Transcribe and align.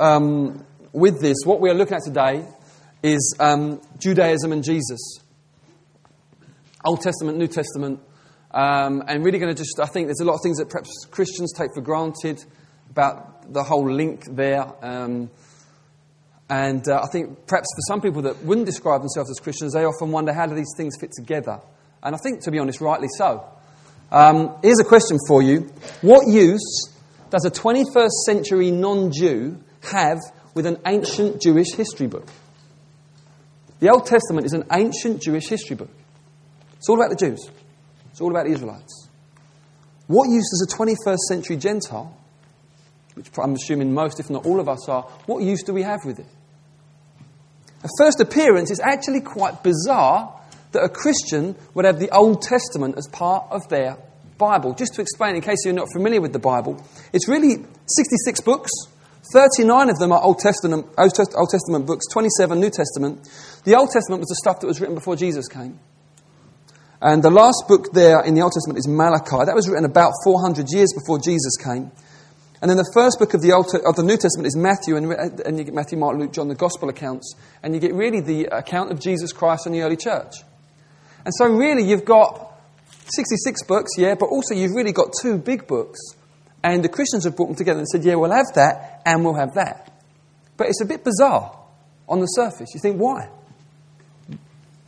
um, 0.00 0.64
with 0.92 1.20
this, 1.20 1.36
what 1.44 1.60
we 1.60 1.70
are 1.70 1.74
looking 1.74 1.96
at 1.96 2.02
today 2.02 2.44
is 3.02 3.36
um, 3.38 3.80
Judaism 3.98 4.52
and 4.52 4.64
Jesus. 4.64 5.20
Old 6.84 7.02
Testament, 7.02 7.36
New 7.36 7.46
Testament, 7.46 8.00
um, 8.50 9.04
and 9.06 9.24
really 9.24 9.38
going 9.38 9.54
to 9.54 9.58
just, 9.58 9.78
I 9.80 9.86
think 9.86 10.08
there's 10.08 10.20
a 10.20 10.24
lot 10.24 10.34
of 10.34 10.40
things 10.42 10.56
that 10.58 10.70
perhaps 10.70 11.06
Christians 11.10 11.52
take 11.52 11.70
for 11.74 11.82
granted 11.82 12.42
about 12.90 13.52
the 13.52 13.62
whole 13.62 13.90
link 13.90 14.24
there. 14.24 14.66
Um, 14.82 15.30
and 16.48 16.88
uh, 16.88 17.02
I 17.02 17.06
think 17.12 17.46
perhaps 17.46 17.68
for 17.76 17.82
some 17.86 18.00
people 18.00 18.22
that 18.22 18.42
wouldn't 18.42 18.66
describe 18.66 19.02
themselves 19.02 19.30
as 19.30 19.38
Christians, 19.38 19.74
they 19.74 19.84
often 19.84 20.10
wonder 20.10 20.32
how 20.32 20.46
do 20.46 20.54
these 20.54 20.72
things 20.76 20.94
fit 20.98 21.12
together? 21.12 21.60
And 22.02 22.14
I 22.14 22.18
think, 22.22 22.42
to 22.44 22.50
be 22.50 22.58
honest, 22.58 22.80
rightly 22.80 23.08
so. 23.16 23.44
Um, 24.10 24.56
here's 24.62 24.80
a 24.80 24.84
question 24.84 25.18
for 25.28 25.42
you 25.42 25.70
What 26.00 26.26
use 26.26 26.88
does 27.30 27.44
a 27.44 27.50
21st 27.50 28.10
century 28.26 28.70
non 28.72 29.12
Jew 29.12 29.62
have 29.82 30.18
with 30.54 30.66
an 30.66 30.78
ancient 30.86 31.40
Jewish 31.40 31.74
history 31.74 32.06
book? 32.06 32.28
The 33.80 33.90
Old 33.90 34.06
Testament 34.06 34.46
is 34.46 34.52
an 34.52 34.64
ancient 34.72 35.22
Jewish 35.22 35.48
history 35.48 35.76
book. 35.76 35.90
It's 36.76 36.88
all 36.88 36.96
about 36.96 37.10
the 37.10 37.16
Jews, 37.16 37.48
it's 38.10 38.20
all 38.20 38.30
about 38.30 38.46
the 38.46 38.52
Israelites. 38.52 39.08
What 40.06 40.28
use 40.28 40.48
does 40.50 40.66
a 40.68 40.76
21st 40.76 41.18
century 41.28 41.56
Gentile, 41.56 42.16
which 43.14 43.28
I'm 43.38 43.54
assuming 43.54 43.94
most, 43.94 44.18
if 44.18 44.28
not 44.28 44.44
all 44.44 44.58
of 44.58 44.68
us 44.68 44.88
are, 44.88 45.02
what 45.26 45.42
use 45.42 45.62
do 45.62 45.72
we 45.72 45.82
have 45.82 46.00
with 46.04 46.18
it? 46.18 46.26
A 47.82 47.88
first 47.96 48.20
appearance 48.20 48.70
is 48.70 48.80
actually 48.80 49.20
quite 49.20 49.62
bizarre 49.62 50.38
that 50.72 50.82
a 50.82 50.88
Christian 50.88 51.56
would 51.74 51.84
have 51.84 51.98
the 51.98 52.10
Old 52.10 52.42
Testament 52.42 52.96
as 52.98 53.06
part 53.12 53.46
of 53.50 53.68
their 53.68 53.96
Bible. 54.36 54.74
Just 54.74 54.94
to 54.94 55.00
explain, 55.00 55.36
in 55.36 55.42
case 55.42 55.58
you're 55.64 55.74
not 55.74 55.92
familiar 55.92 56.20
with 56.20 56.32
the 56.32 56.38
Bible, 56.38 56.82
it's 57.12 57.28
really 57.28 57.64
66 57.86 58.40
books. 58.40 58.70
39 59.32 59.90
of 59.90 59.98
them 59.98 60.12
are 60.12 60.22
Old 60.22 60.38
Testament, 60.38 60.86
Old 60.96 61.12
Testament 61.14 61.86
books, 61.86 62.06
27 62.10 62.58
New 62.58 62.70
Testament. 62.70 63.28
The 63.64 63.76
Old 63.76 63.90
Testament 63.90 64.20
was 64.20 64.28
the 64.28 64.36
stuff 64.36 64.60
that 64.60 64.66
was 64.66 64.80
written 64.80 64.94
before 64.94 65.16
Jesus 65.16 65.46
came. 65.46 65.78
And 67.02 67.22
the 67.22 67.30
last 67.30 67.64
book 67.68 67.92
there 67.92 68.22
in 68.22 68.34
the 68.34 68.42
Old 68.42 68.52
Testament 68.52 68.78
is 68.78 68.88
Malachi. 68.88 69.44
That 69.44 69.54
was 69.54 69.68
written 69.68 69.84
about 69.84 70.12
400 70.24 70.66
years 70.70 70.92
before 70.92 71.18
Jesus 71.18 71.56
came. 71.56 71.90
And 72.60 72.68
then 72.68 72.76
the 72.76 72.90
first 72.92 73.18
book 73.18 73.32
of 73.32 73.40
the, 73.40 73.52
Old, 73.52 73.74
of 73.86 73.96
the 73.96 74.02
New 74.02 74.18
Testament 74.18 74.46
is 74.46 74.54
Matthew, 74.54 74.96
and, 74.96 75.10
and 75.40 75.58
you 75.58 75.64
get 75.64 75.72
Matthew, 75.72 75.96
Mark, 75.96 76.18
Luke, 76.18 76.32
John, 76.32 76.48
the 76.48 76.54
Gospel 76.54 76.90
accounts. 76.90 77.34
And 77.62 77.74
you 77.74 77.80
get 77.80 77.94
really 77.94 78.20
the 78.20 78.46
account 78.46 78.92
of 78.92 79.00
Jesus 79.00 79.32
Christ 79.32 79.64
and 79.64 79.74
the 79.74 79.80
early 79.80 79.96
church. 79.96 80.34
And 81.24 81.32
so, 81.34 81.46
really, 81.46 81.84
you've 81.84 82.04
got 82.04 82.52
66 83.06 83.64
books, 83.64 83.92
yeah, 83.96 84.14
but 84.14 84.26
also 84.26 84.54
you've 84.54 84.74
really 84.74 84.92
got 84.92 85.12
two 85.22 85.38
big 85.38 85.66
books. 85.66 85.98
And 86.62 86.84
the 86.84 86.88
Christians 86.88 87.24
have 87.24 87.36
brought 87.36 87.46
them 87.46 87.56
together 87.56 87.78
and 87.78 87.88
said, 87.88 88.04
yeah, 88.04 88.16
we'll 88.16 88.32
have 88.32 88.52
that 88.54 89.02
and 89.06 89.24
we'll 89.24 89.34
have 89.34 89.54
that. 89.54 89.92
But 90.56 90.68
it's 90.68 90.82
a 90.82 90.84
bit 90.84 91.04
bizarre 91.04 91.58
on 92.08 92.20
the 92.20 92.26
surface. 92.26 92.70
You 92.74 92.80
think, 92.80 93.00
why? 93.00 93.28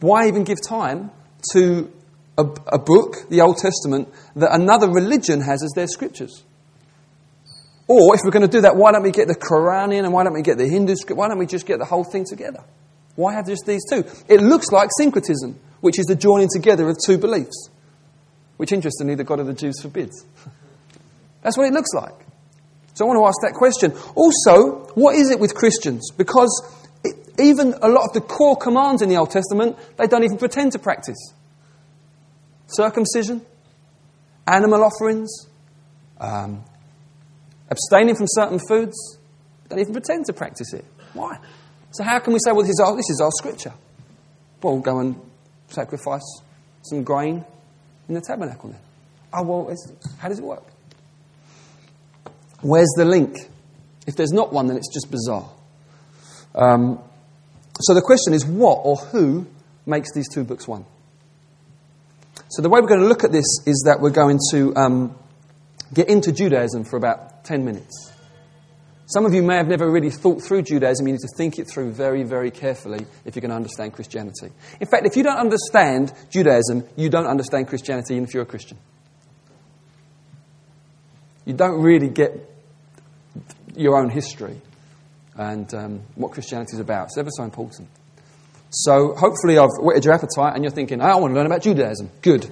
Why 0.00 0.28
even 0.28 0.44
give 0.44 0.58
time 0.60 1.10
to 1.52 1.90
a, 2.36 2.42
a 2.42 2.78
book, 2.78 3.28
the 3.30 3.40
Old 3.40 3.56
Testament, 3.56 4.08
that 4.36 4.52
another 4.52 4.88
religion 4.88 5.40
has 5.40 5.62
as 5.62 5.72
their 5.74 5.86
scriptures? 5.86 6.42
Or 7.88 8.14
if 8.14 8.20
we're 8.24 8.30
going 8.30 8.48
to 8.48 8.48
do 8.48 8.62
that, 8.62 8.76
why 8.76 8.92
don't 8.92 9.02
we 9.02 9.10
get 9.10 9.28
the 9.28 9.34
Quran 9.34 9.94
in 9.94 10.04
and 10.04 10.12
why 10.12 10.24
don't 10.24 10.34
we 10.34 10.42
get 10.42 10.58
the 10.58 10.68
Hindu 10.68 10.96
script? 10.96 11.18
Why 11.18 11.28
don't 11.28 11.38
we 11.38 11.46
just 11.46 11.66
get 11.66 11.78
the 11.78 11.84
whole 11.84 12.04
thing 12.04 12.24
together? 12.24 12.64
Why 13.16 13.34
have 13.34 13.46
just 13.46 13.66
these 13.66 13.82
two? 13.88 14.04
It 14.28 14.40
looks 14.40 14.72
like 14.72 14.88
syncretism, 14.98 15.58
which 15.80 15.98
is 15.98 16.06
the 16.06 16.16
joining 16.16 16.48
together 16.52 16.88
of 16.88 16.96
two 17.04 17.18
beliefs, 17.18 17.70
which 18.56 18.72
interestingly 18.72 19.14
the 19.14 19.24
God 19.24 19.40
of 19.40 19.46
the 19.46 19.54
Jews 19.54 19.80
forbids. 19.80 20.24
That's 21.42 21.56
what 21.58 21.66
it 21.66 21.72
looks 21.72 21.90
like. 21.94 22.14
So 22.94 23.04
I 23.04 23.08
want 23.08 23.18
to 23.20 23.26
ask 23.26 23.40
that 23.42 23.54
question. 23.56 23.92
Also, 24.14 24.92
what 24.94 25.16
is 25.16 25.30
it 25.30 25.40
with 25.40 25.54
Christians? 25.54 26.10
Because 26.16 26.50
it, 27.04 27.16
even 27.40 27.74
a 27.82 27.88
lot 27.88 28.04
of 28.06 28.12
the 28.12 28.20
core 28.20 28.56
commands 28.56 29.02
in 29.02 29.08
the 29.08 29.16
Old 29.16 29.30
Testament, 29.30 29.76
they 29.96 30.06
don't 30.06 30.24
even 30.24 30.38
pretend 30.38 30.72
to 30.72 30.78
practice. 30.78 31.32
Circumcision, 32.66 33.42
animal 34.46 34.84
offerings, 34.84 35.30
um, 36.20 36.64
abstaining 37.70 38.14
from 38.14 38.26
certain 38.28 38.60
foods, 38.68 39.18
don't 39.68 39.78
even 39.78 39.92
pretend 39.92 40.26
to 40.26 40.32
practice 40.32 40.72
it. 40.72 40.84
Why? 41.14 41.38
So 41.92 42.04
how 42.04 42.18
can 42.20 42.32
we 42.32 42.38
say, 42.44 42.52
well, 42.52 42.62
this 42.62 42.70
is 42.70 42.80
our, 42.80 42.94
this 42.96 43.10
is 43.10 43.20
our 43.20 43.30
scripture? 43.30 43.72
Well, 44.62 44.78
go 44.78 45.00
and 45.00 45.20
sacrifice 45.68 46.22
some 46.82 47.02
grain 47.02 47.44
in 48.08 48.14
the 48.14 48.20
tabernacle 48.20 48.70
then. 48.70 48.80
Oh, 49.32 49.42
well, 49.42 49.76
how 50.18 50.28
does 50.28 50.38
it 50.38 50.44
work? 50.44 50.71
Where's 52.62 52.92
the 52.96 53.04
link? 53.04 53.36
If 54.06 54.16
there's 54.16 54.32
not 54.32 54.52
one, 54.52 54.66
then 54.66 54.76
it's 54.76 54.92
just 54.92 55.10
bizarre. 55.10 55.48
Um, 56.54 57.00
so 57.80 57.94
the 57.94 58.02
question 58.02 58.34
is 58.34 58.44
what 58.44 58.80
or 58.84 58.96
who 58.96 59.46
makes 59.86 60.12
these 60.14 60.28
two 60.32 60.44
books 60.44 60.66
one? 60.66 60.84
So 62.48 62.62
the 62.62 62.68
way 62.68 62.80
we're 62.80 62.88
going 62.88 63.00
to 63.00 63.06
look 63.06 63.24
at 63.24 63.32
this 63.32 63.46
is 63.66 63.84
that 63.86 64.00
we're 64.00 64.10
going 64.10 64.38
to 64.50 64.74
um, 64.76 65.16
get 65.92 66.08
into 66.08 66.32
Judaism 66.32 66.84
for 66.84 66.96
about 66.96 67.44
10 67.44 67.64
minutes. 67.64 68.12
Some 69.06 69.26
of 69.26 69.34
you 69.34 69.42
may 69.42 69.56
have 69.56 69.68
never 69.68 69.90
really 69.90 70.10
thought 70.10 70.42
through 70.42 70.62
Judaism. 70.62 71.06
You 71.06 71.14
need 71.14 71.20
to 71.20 71.36
think 71.36 71.58
it 71.58 71.68
through 71.68 71.92
very, 71.92 72.22
very 72.22 72.50
carefully 72.50 73.06
if 73.24 73.34
you're 73.34 73.40
going 73.40 73.50
to 73.50 73.56
understand 73.56 73.92
Christianity. 73.92 74.50
In 74.80 74.86
fact, 74.86 75.06
if 75.06 75.16
you 75.16 75.22
don't 75.22 75.38
understand 75.38 76.12
Judaism, 76.30 76.84
you 76.96 77.10
don't 77.10 77.26
understand 77.26 77.68
Christianity, 77.68 78.14
even 78.14 78.24
if 78.24 78.32
you're 78.32 78.44
a 78.44 78.46
Christian. 78.46 78.78
You 81.44 81.54
don't 81.54 81.82
really 81.82 82.08
get 82.08 82.51
your 83.74 83.96
own 83.96 84.10
history 84.10 84.60
and 85.36 85.72
um, 85.74 86.02
what 86.14 86.32
Christianity 86.32 86.74
is 86.74 86.80
about. 86.80 87.06
It's 87.06 87.18
ever 87.18 87.30
so 87.30 87.44
important. 87.44 87.88
So 88.70 89.14
hopefully 89.14 89.58
I've 89.58 89.70
whetted 89.80 90.04
your 90.04 90.14
appetite 90.14 90.54
and 90.54 90.64
you're 90.64 90.70
thinking, 90.70 91.00
I 91.00 91.14
want 91.16 91.32
to 91.32 91.36
learn 91.36 91.46
about 91.46 91.62
Judaism. 91.62 92.10
Good. 92.22 92.50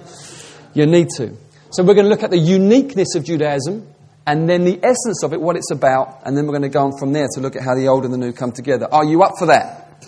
You 0.73 0.85
need 0.85 1.09
to. 1.17 1.35
So 1.71 1.83
we're 1.83 1.95
going 1.95 2.05
to 2.05 2.09
look 2.09 2.23
at 2.23 2.29
the 2.29 2.37
uniqueness 2.37 3.15
of 3.15 3.23
Judaism 3.23 3.87
and 4.27 4.47
then 4.47 4.63
the 4.63 4.79
essence 4.83 5.23
of 5.23 5.33
it, 5.33 5.41
what 5.41 5.55
it's 5.55 5.71
about, 5.71 6.21
and 6.25 6.37
then 6.37 6.45
we're 6.45 6.53
going 6.53 6.61
to 6.61 6.69
go 6.69 6.85
on 6.85 6.97
from 6.99 7.11
there 7.11 7.27
to 7.33 7.41
look 7.41 7.55
at 7.55 7.63
how 7.63 7.75
the 7.75 7.87
old 7.87 8.05
and 8.05 8.13
the 8.13 8.17
new 8.17 8.31
come 8.31 8.51
together. 8.51 8.87
Are 8.91 9.03
you 9.03 9.23
up 9.23 9.33
for 9.39 9.47
that? 9.47 10.05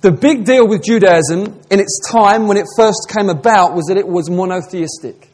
The 0.00 0.10
big 0.10 0.44
deal 0.44 0.68
with 0.68 0.82
Judaism 0.82 1.60
in 1.70 1.80
its 1.80 2.00
time 2.10 2.46
when 2.46 2.56
it 2.56 2.66
first 2.76 3.06
came 3.08 3.30
about 3.30 3.74
was 3.74 3.86
that 3.86 3.96
it 3.96 4.06
was 4.06 4.28
monotheistic. 4.28 5.30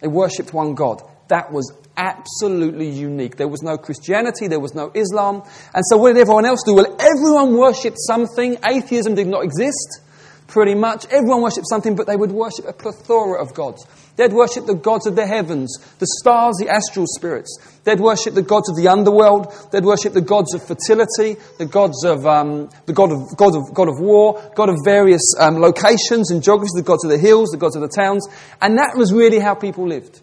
It 0.00 0.08
worshipped 0.08 0.54
one 0.54 0.74
God. 0.74 1.02
That 1.28 1.52
was 1.52 1.72
absolutely 1.96 2.88
unique. 2.88 3.36
There 3.36 3.48
was 3.48 3.62
no 3.62 3.78
Christianity, 3.78 4.48
there 4.48 4.60
was 4.60 4.74
no 4.74 4.90
Islam. 4.94 5.42
And 5.74 5.84
so, 5.88 5.96
what 5.96 6.12
did 6.12 6.20
everyone 6.20 6.44
else 6.44 6.62
do? 6.64 6.74
Well, 6.74 6.96
everyone 6.98 7.56
worshipped 7.56 7.98
something. 7.98 8.58
Atheism 8.66 9.14
did 9.14 9.26
not 9.26 9.44
exist, 9.44 10.00
pretty 10.46 10.74
much. 10.74 11.06
Everyone 11.06 11.42
worshipped 11.42 11.68
something, 11.68 11.96
but 11.96 12.06
they 12.06 12.16
would 12.16 12.32
worship 12.32 12.66
a 12.66 12.72
plethora 12.72 13.40
of 13.40 13.54
gods. 13.54 13.86
They'd 14.16 14.32
worship 14.32 14.66
the 14.66 14.76
gods 14.76 15.08
of 15.08 15.16
the 15.16 15.26
heavens, 15.26 15.76
the 15.98 16.06
stars, 16.20 16.56
the 16.60 16.68
astral 16.68 17.04
spirits. 17.16 17.58
They'd 17.82 17.98
worship 17.98 18.34
the 18.34 18.42
gods 18.42 18.70
of 18.70 18.76
the 18.76 18.86
underworld. 18.86 19.52
They'd 19.72 19.84
worship 19.84 20.12
the 20.12 20.20
gods 20.20 20.54
of 20.54 20.62
fertility, 20.64 21.36
the 21.58 21.66
gods 21.66 22.04
of 22.04 22.24
um, 22.24 22.70
the 22.86 22.92
god 22.92 23.10
of, 23.10 23.36
god 23.36 23.56
of 23.56 23.74
god 23.74 23.88
of 23.88 23.98
war, 23.98 24.52
god 24.54 24.68
of 24.68 24.76
various 24.84 25.22
um, 25.40 25.58
locations 25.58 26.30
and 26.30 26.44
geographies, 26.44 26.74
the 26.76 26.84
gods 26.84 27.04
of 27.04 27.10
the 27.10 27.18
hills, 27.18 27.50
the 27.50 27.58
gods 27.58 27.74
of 27.74 27.82
the 27.82 27.88
towns, 27.88 28.28
and 28.62 28.78
that 28.78 28.96
was 28.96 29.12
really 29.12 29.40
how 29.40 29.54
people 29.54 29.88
lived. 29.88 30.20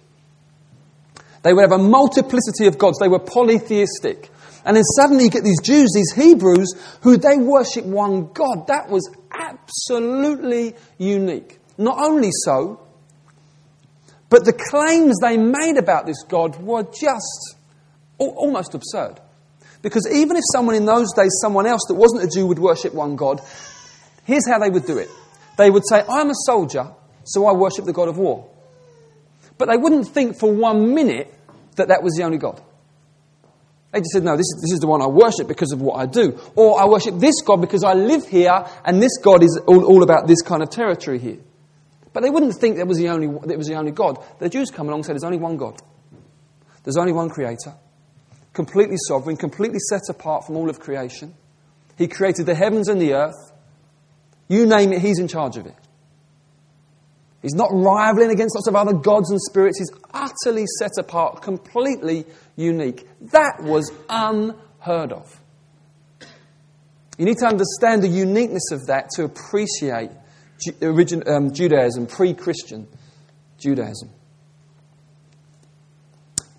They 1.43 1.53
would 1.53 1.61
have 1.61 1.79
a 1.79 1.83
multiplicity 1.83 2.67
of 2.67 2.77
gods. 2.77 2.99
They 2.99 3.07
were 3.07 3.19
polytheistic. 3.19 4.29
And 4.63 4.77
then 4.77 4.83
suddenly 4.83 5.25
you 5.25 5.29
get 5.29 5.43
these 5.43 5.61
Jews, 5.61 5.91
these 5.95 6.11
Hebrews, 6.13 6.73
who 7.01 7.17
they 7.17 7.37
worship 7.37 7.85
one 7.85 8.31
God. 8.31 8.67
That 8.67 8.89
was 8.89 9.09
absolutely 9.31 10.75
unique. 10.97 11.59
Not 11.77 11.97
only 11.97 12.29
so, 12.45 12.79
but 14.29 14.45
the 14.45 14.53
claims 14.53 15.17
they 15.19 15.37
made 15.37 15.77
about 15.77 16.05
this 16.05 16.23
God 16.23 16.61
were 16.61 16.83
just 16.83 17.55
almost 18.17 18.75
absurd. 18.75 19.19
Because 19.81 20.07
even 20.13 20.37
if 20.37 20.43
someone 20.53 20.75
in 20.75 20.85
those 20.85 21.11
days, 21.13 21.31
someone 21.41 21.65
else 21.65 21.81
that 21.87 21.95
wasn't 21.95 22.23
a 22.23 22.27
Jew, 22.27 22.45
would 22.45 22.59
worship 22.59 22.93
one 22.93 23.15
God, 23.15 23.41
here's 24.25 24.47
how 24.47 24.59
they 24.59 24.69
would 24.69 24.85
do 24.85 24.99
it. 24.99 25.09
They 25.57 25.71
would 25.71 25.83
say, 25.87 26.03
I'm 26.07 26.29
a 26.29 26.35
soldier, 26.45 26.87
so 27.23 27.47
I 27.47 27.53
worship 27.53 27.85
the 27.85 27.93
God 27.93 28.09
of 28.09 28.17
war. 28.17 28.50
But 29.61 29.69
they 29.69 29.77
wouldn't 29.77 30.07
think 30.07 30.39
for 30.39 30.51
one 30.51 30.95
minute 30.95 31.31
that 31.75 31.89
that 31.89 32.01
was 32.01 32.15
the 32.15 32.23
only 32.23 32.39
God. 32.39 32.59
They 33.91 33.99
just 33.99 34.09
said, 34.09 34.23
no, 34.23 34.31
this 34.31 34.47
is, 34.47 34.59
this 34.59 34.73
is 34.73 34.79
the 34.79 34.87
one 34.87 35.03
I 35.03 35.05
worship 35.05 35.47
because 35.47 35.71
of 35.71 35.79
what 35.79 35.99
I 35.99 36.07
do. 36.07 36.39
Or 36.55 36.81
I 36.81 36.85
worship 36.85 37.19
this 37.19 37.43
God 37.45 37.61
because 37.61 37.83
I 37.83 37.93
live 37.93 38.27
here 38.27 38.65
and 38.83 38.99
this 38.99 39.19
God 39.19 39.43
is 39.43 39.61
all, 39.67 39.85
all 39.85 40.01
about 40.01 40.25
this 40.25 40.41
kind 40.41 40.63
of 40.63 40.71
territory 40.71 41.19
here. 41.19 41.37
But 42.11 42.23
they 42.23 42.31
wouldn't 42.31 42.55
think 42.55 42.77
that 42.77 42.87
was, 42.87 42.97
the 42.97 43.09
only, 43.09 43.27
that 43.27 43.55
was 43.55 43.67
the 43.67 43.75
only 43.75 43.91
God. 43.91 44.17
The 44.39 44.49
Jews 44.49 44.71
come 44.71 44.87
along 44.87 45.01
and 45.01 45.05
say 45.05 45.13
there's 45.13 45.23
only 45.23 45.37
one 45.37 45.57
God. 45.57 45.79
There's 46.83 46.97
only 46.97 47.13
one 47.13 47.29
creator. 47.29 47.75
Completely 48.53 48.97
sovereign, 49.07 49.37
completely 49.37 49.77
set 49.89 50.01
apart 50.09 50.47
from 50.47 50.57
all 50.57 50.71
of 50.71 50.79
creation. 50.79 51.35
He 51.99 52.07
created 52.07 52.47
the 52.47 52.55
heavens 52.55 52.87
and 52.87 52.99
the 52.99 53.13
earth. 53.13 53.53
You 54.47 54.65
name 54.65 54.91
it, 54.91 55.01
he's 55.01 55.19
in 55.19 55.27
charge 55.27 55.57
of 55.57 55.67
it. 55.67 55.75
He's 57.41 57.55
not 57.55 57.69
rivaling 57.71 58.29
against 58.29 58.55
lots 58.55 58.67
of 58.67 58.75
other 58.75 58.93
gods 58.93 59.31
and 59.31 59.41
spirits. 59.41 59.79
He's 59.79 59.91
utterly 60.13 60.65
set 60.77 60.91
apart, 60.99 61.41
completely 61.41 62.25
unique. 62.55 63.07
That 63.31 63.61
was 63.63 63.91
unheard 64.09 65.11
of. 65.11 65.39
You 67.17 67.25
need 67.25 67.37
to 67.39 67.47
understand 67.47 68.03
the 68.03 68.07
uniqueness 68.07 68.71
of 68.71 68.85
that 68.87 69.09
to 69.15 69.23
appreciate 69.23 70.11
um, 71.27 71.53
Judaism, 71.53 72.07
pre 72.07 72.33
Christian 72.33 72.87
Judaism. 73.59 74.09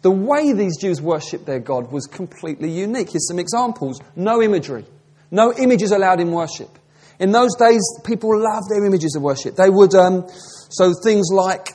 The 0.02 0.11
way 0.11 0.52
these 0.52 0.76
Jews 0.79 1.00
worshipped 1.00 1.46
their 1.46 1.61
God 1.61 1.93
was 1.93 2.06
completely 2.06 2.70
unique. 2.70 3.11
Here's 3.11 3.29
some 3.29 3.38
examples 3.38 4.00
no 4.17 4.43
imagery, 4.43 4.84
no 5.31 5.52
images 5.52 5.93
allowed 5.93 6.20
in 6.20 6.32
worship. 6.32 6.76
In 7.18 7.32
those 7.32 7.54
days, 7.56 7.82
people 8.04 8.30
loved 8.38 8.66
their 8.70 8.84
images 8.84 9.14
of 9.16 9.22
worship. 9.22 9.56
They 9.56 9.70
would, 9.70 9.94
um, 9.94 10.26
so 10.70 10.92
things 11.04 11.28
like 11.32 11.74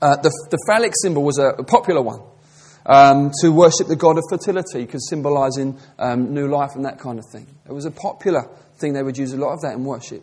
uh, 0.00 0.16
the, 0.16 0.30
the 0.50 0.58
phallic 0.66 0.92
symbol 1.02 1.22
was 1.22 1.38
a, 1.38 1.48
a 1.58 1.64
popular 1.64 2.02
one. 2.02 2.20
Um, 2.86 3.32
to 3.42 3.50
worship 3.50 3.86
the 3.86 3.96
god 3.96 4.16
of 4.16 4.24
fertility, 4.30 4.86
because 4.86 5.10
symbolizing 5.10 5.78
um, 5.98 6.32
new 6.32 6.48
life 6.48 6.70
and 6.74 6.86
that 6.86 6.98
kind 6.98 7.18
of 7.18 7.26
thing. 7.30 7.46
It 7.68 7.72
was 7.72 7.84
a 7.84 7.90
popular 7.90 8.48
thing, 8.78 8.94
they 8.94 9.02
would 9.02 9.18
use 9.18 9.34
a 9.34 9.36
lot 9.36 9.52
of 9.52 9.60
that 9.60 9.74
in 9.74 9.84
worship. 9.84 10.22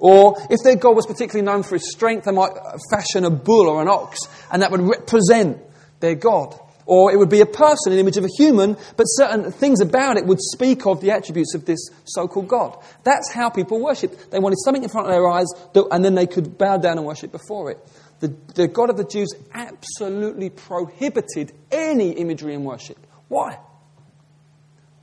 Or 0.00 0.34
if 0.50 0.58
their 0.64 0.74
god 0.74 0.96
was 0.96 1.06
particularly 1.06 1.44
known 1.44 1.62
for 1.62 1.76
his 1.76 1.88
strength, 1.92 2.24
they 2.24 2.32
might 2.32 2.52
fashion 2.90 3.24
a 3.24 3.30
bull 3.30 3.68
or 3.68 3.80
an 3.80 3.86
ox, 3.86 4.18
and 4.50 4.62
that 4.62 4.72
would 4.72 4.80
represent 4.80 5.58
their 6.00 6.16
God. 6.16 6.58
Or 6.90 7.12
it 7.12 7.18
would 7.18 7.30
be 7.30 7.40
a 7.40 7.46
person, 7.46 7.92
an 7.92 8.00
image 8.00 8.16
of 8.16 8.24
a 8.24 8.28
human, 8.36 8.76
but 8.96 9.04
certain 9.04 9.52
things 9.52 9.80
about 9.80 10.16
it 10.16 10.26
would 10.26 10.40
speak 10.40 10.86
of 10.86 11.00
the 11.00 11.12
attributes 11.12 11.54
of 11.54 11.64
this 11.64 11.78
so 12.04 12.26
called 12.26 12.48
God. 12.48 12.76
That's 13.04 13.30
how 13.30 13.48
people 13.48 13.78
worshipped. 13.78 14.32
They 14.32 14.40
wanted 14.40 14.58
something 14.64 14.82
in 14.82 14.88
front 14.88 15.06
of 15.06 15.12
their 15.12 15.28
eyes, 15.28 15.46
and 15.72 16.04
then 16.04 16.16
they 16.16 16.26
could 16.26 16.58
bow 16.58 16.78
down 16.78 16.98
and 16.98 17.06
worship 17.06 17.30
before 17.30 17.70
it. 17.70 17.78
The, 18.18 18.34
the 18.56 18.66
God 18.66 18.90
of 18.90 18.96
the 18.96 19.04
Jews 19.04 19.32
absolutely 19.54 20.50
prohibited 20.50 21.52
any 21.70 22.10
imagery 22.10 22.54
in 22.54 22.64
worship. 22.64 22.98
Why? 23.28 23.60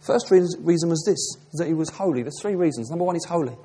First 0.02 0.30
reason 0.30 0.90
was 0.90 1.06
this, 1.08 1.38
that 1.54 1.68
he 1.68 1.74
was 1.74 1.90
holy. 1.90 2.22
There's 2.22 2.42
three 2.42 2.56
reasons. 2.56 2.90
Number 2.90 3.06
one, 3.06 3.16
he's 3.16 3.24
holy. 3.24 3.56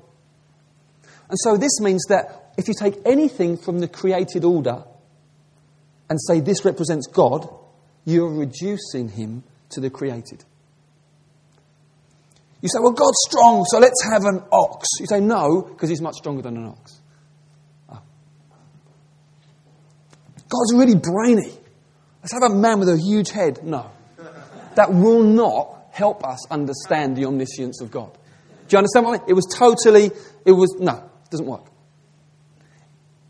And 1.27 1.37
so 1.41 1.57
this 1.57 1.81
means 1.81 2.05
that 2.07 2.53
if 2.57 2.69
you 2.69 2.73
take 2.73 2.95
anything 3.05 3.57
from 3.57 3.79
the 3.79 3.89
created 3.89 4.45
order 4.45 4.85
and 6.09 6.21
say 6.21 6.39
this 6.39 6.63
represents 6.63 7.07
God, 7.07 7.49
you're 8.05 8.33
reducing 8.33 9.09
him 9.09 9.43
to 9.69 9.79
the 9.79 9.89
created. 9.89 10.43
You 12.61 12.69
say, 12.69 12.79
well, 12.79 12.93
God's 12.93 13.17
strong, 13.27 13.65
so 13.65 13.79
let's 13.79 14.01
have 14.09 14.23
an 14.23 14.41
ox. 14.51 14.87
You 14.99 15.05
say, 15.07 15.19
no, 15.19 15.61
because 15.63 15.89
he's 15.89 16.01
much 16.01 16.15
stronger 16.15 16.41
than 16.41 16.55
an 16.55 16.67
ox. 16.67 17.01
Oh. 17.89 17.99
God's 20.47 20.73
really 20.73 20.95
brainy. 20.95 21.53
Let's 22.21 22.33
have 22.33 22.49
a 22.49 22.55
man 22.55 22.79
with 22.79 22.87
a 22.87 22.97
huge 22.97 23.31
head. 23.31 23.63
No. 23.63 23.91
That 24.75 24.93
will 24.93 25.23
not 25.23 25.87
help 25.91 26.25
us 26.25 26.49
understand 26.49 27.17
the 27.17 27.25
omniscience 27.25 27.81
of 27.81 27.91
God. 27.91 28.11
Do 28.67 28.75
you 28.75 28.77
understand 28.77 29.05
what 29.05 29.15
I 29.15 29.17
mean? 29.19 29.29
It 29.29 29.33
was 29.33 29.45
totally, 29.53 30.11
it 30.45 30.53
was, 30.53 30.73
no, 30.79 30.93
it 30.95 31.29
doesn't 31.31 31.45
work. 31.45 31.65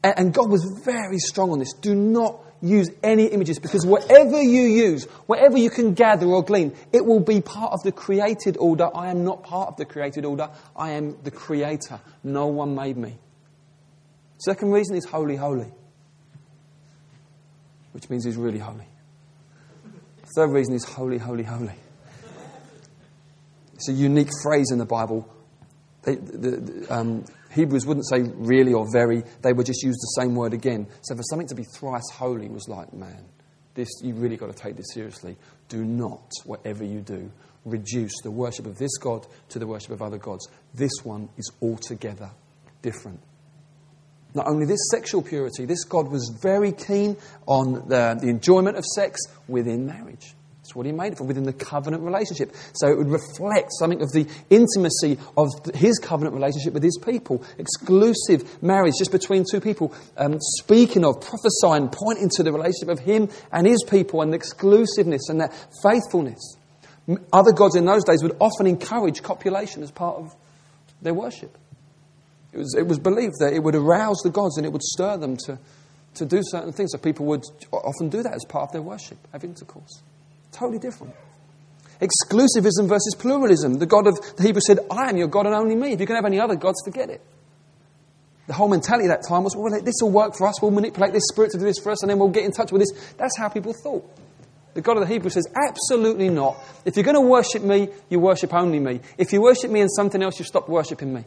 And, 0.03 0.13
and 0.17 0.33
God 0.33 0.49
was 0.51 0.63
very 0.85 1.17
strong 1.17 1.51
on 1.51 1.59
this. 1.59 1.73
Do 1.73 1.95
not 1.95 2.39
use 2.63 2.89
any 3.03 3.25
images 3.25 3.59
because 3.59 3.85
whatever 3.85 4.41
you 4.41 4.63
use, 4.63 5.03
whatever 5.25 5.57
you 5.57 5.69
can 5.69 5.93
gather 5.93 6.25
or 6.27 6.43
glean, 6.43 6.73
it 6.93 7.05
will 7.05 7.19
be 7.19 7.41
part 7.41 7.73
of 7.73 7.83
the 7.83 7.91
created 7.91 8.57
order. 8.57 8.89
I 8.95 9.11
am 9.11 9.25
not 9.25 9.43
part 9.43 9.67
of 9.67 9.77
the 9.77 9.85
created 9.85 10.23
order. 10.23 10.49
I 10.75 10.91
am 10.91 11.17
the 11.23 11.31
creator. 11.31 11.99
No 12.23 12.47
one 12.47 12.73
made 12.73 12.97
me. 12.97 13.17
Second 14.37 14.71
reason 14.71 14.95
is 14.95 15.05
holy, 15.05 15.35
holy, 15.35 15.71
which 17.91 18.09
means 18.09 18.23
he's 18.23 18.37
really 18.37 18.59
holy. 18.59 18.87
Third 20.35 20.51
reason 20.51 20.73
is 20.73 20.85
holy, 20.85 21.17
holy, 21.17 21.43
holy. 21.43 21.75
It's 23.75 23.89
a 23.89 23.93
unique 23.93 24.29
phrase 24.41 24.71
in 24.71 24.79
the 24.79 24.85
Bible. 24.85 25.29
They, 26.03 26.15
the, 26.15 26.49
the, 26.49 26.93
um, 26.93 27.25
Hebrews 27.53 27.85
wouldn't 27.85 28.07
say 28.07 28.21
really 28.21 28.73
or 28.73 28.85
very, 28.91 29.23
they 29.41 29.53
would 29.53 29.65
just 29.65 29.83
use 29.83 29.95
the 29.95 30.21
same 30.21 30.35
word 30.35 30.53
again. 30.53 30.87
So 31.01 31.15
for 31.15 31.23
something 31.23 31.47
to 31.47 31.55
be 31.55 31.63
thrice 31.63 32.09
holy 32.11 32.49
was 32.49 32.67
like, 32.67 32.93
man, 32.93 33.25
this 33.75 33.89
you 34.01 34.13
really 34.15 34.37
got 34.37 34.47
to 34.47 34.57
take 34.57 34.75
this 34.75 34.93
seriously. 34.93 35.37
Do 35.69 35.83
not, 35.83 36.31
whatever 36.45 36.83
you 36.83 37.01
do, 37.01 37.31
reduce 37.65 38.13
the 38.23 38.31
worship 38.31 38.65
of 38.65 38.77
this 38.77 38.97
God 38.97 39.25
to 39.49 39.59
the 39.59 39.67
worship 39.67 39.91
of 39.91 40.01
other 40.01 40.17
gods. 40.17 40.47
This 40.73 40.91
one 41.03 41.29
is 41.37 41.51
altogether 41.61 42.31
different. 42.81 43.19
Not 44.35 44.47
only 44.47 44.65
this 44.65 44.89
sexual 44.89 45.21
purity, 45.21 45.65
this 45.65 45.83
God 45.83 46.09
was 46.09 46.35
very 46.41 46.71
keen 46.71 47.17
on 47.45 47.87
the, 47.87 48.17
the 48.19 48.29
enjoyment 48.29 48.77
of 48.77 48.83
sex 48.83 49.19
within 49.47 49.85
marriage. 49.85 50.33
That's 50.73 50.77
what 50.77 50.87
he 50.87 50.91
made 50.91 51.13
it 51.13 51.19
for, 51.19 51.23
within 51.25 51.43
the 51.43 51.53
covenant 51.53 52.01
relationship. 52.01 52.51
So 52.73 52.87
it 52.87 52.97
would 52.97 53.11
reflect 53.11 53.69
something 53.77 54.01
of 54.01 54.11
the 54.11 54.27
intimacy 54.49 55.19
of 55.37 55.49
his 55.75 55.99
covenant 55.99 56.33
relationship 56.33 56.73
with 56.73 56.81
his 56.81 56.97
people. 56.97 57.43
Exclusive 57.59 58.63
marriage 58.63 58.95
just 58.97 59.11
between 59.11 59.45
two 59.49 59.61
people. 59.61 59.93
Um, 60.17 60.39
speaking 60.39 61.05
of, 61.05 61.21
prophesying, 61.21 61.89
pointing 61.89 62.29
to 62.37 62.43
the 62.43 62.51
relationship 62.51 62.89
of 62.89 62.97
him 62.97 63.29
and 63.51 63.67
his 63.67 63.83
people 63.87 64.23
and 64.23 64.33
the 64.33 64.37
exclusiveness 64.37 65.29
and 65.29 65.41
that 65.41 65.53
faithfulness. 65.83 66.57
Other 67.31 67.51
gods 67.51 67.75
in 67.75 67.85
those 67.85 68.03
days 68.03 68.23
would 68.23 68.35
often 68.39 68.65
encourage 68.65 69.21
copulation 69.21 69.83
as 69.83 69.91
part 69.91 70.17
of 70.17 70.33
their 71.03 71.13
worship. 71.13 71.55
It 72.51 72.57
was, 72.57 72.73
it 72.73 72.87
was 72.87 72.97
believed 72.97 73.33
that 73.41 73.53
it 73.53 73.61
would 73.61 73.75
arouse 73.75 74.21
the 74.23 74.31
gods 74.31 74.57
and 74.57 74.65
it 74.65 74.71
would 74.71 74.81
stir 74.81 75.17
them 75.17 75.37
to, 75.45 75.59
to 76.15 76.25
do 76.25 76.41
certain 76.41 76.73
things. 76.73 76.93
So 76.93 76.97
people 76.97 77.27
would 77.27 77.43
often 77.71 78.09
do 78.09 78.23
that 78.23 78.33
as 78.33 78.43
part 78.49 78.69
of 78.69 78.71
their 78.71 78.81
worship, 78.81 79.19
have 79.33 79.43
intercourse. 79.43 80.01
Totally 80.53 80.79
different. 80.79 81.13
Exclusivism 81.99 82.87
versus 82.87 83.15
pluralism. 83.17 83.79
The 83.79 83.85
God 83.85 84.07
of 84.07 84.15
the 84.37 84.43
Hebrews 84.43 84.65
said, 84.65 84.79
I 84.89 85.09
am 85.09 85.17
your 85.17 85.27
God 85.27 85.45
and 85.45 85.55
only 85.55 85.75
me. 85.75 85.91
If 85.91 85.99
you 85.99 86.07
can 86.07 86.15
have 86.15 86.25
any 86.25 86.39
other 86.39 86.55
gods, 86.55 86.81
forget 86.85 87.09
it. 87.09 87.21
The 88.47 88.53
whole 88.53 88.67
mentality 88.67 89.09
at 89.09 89.21
that 89.21 89.27
time 89.27 89.43
was, 89.43 89.55
well, 89.55 89.71
this 89.81 89.95
will 90.01 90.11
work 90.11 90.35
for 90.35 90.47
us. 90.47 90.61
We'll 90.61 90.71
manipulate 90.71 91.13
this 91.13 91.23
spirit 91.31 91.51
to 91.51 91.57
do 91.57 91.63
this 91.63 91.79
for 91.79 91.91
us, 91.91 92.03
and 92.03 92.09
then 92.09 92.19
we'll 92.19 92.29
get 92.29 92.43
in 92.43 92.51
touch 92.51 92.71
with 92.71 92.81
this. 92.81 93.13
That's 93.17 93.37
how 93.37 93.47
people 93.47 93.73
thought. 93.73 94.05
The 94.73 94.81
God 94.81 94.97
of 94.97 95.07
the 95.07 95.13
Hebrews 95.13 95.33
says, 95.33 95.47
absolutely 95.55 96.29
not. 96.29 96.57
If 96.83 96.97
you're 96.97 97.05
going 97.05 97.15
to 97.15 97.21
worship 97.21 97.63
me, 97.63 97.89
you 98.09 98.19
worship 98.19 98.53
only 98.53 98.79
me. 98.79 98.99
If 99.17 99.31
you 99.31 99.41
worship 99.41 99.71
me 99.71 99.81
and 99.81 99.89
something 99.91 100.21
else, 100.21 100.39
you 100.39 100.45
stop 100.45 100.67
worshipping 100.67 101.13
me. 101.13 101.23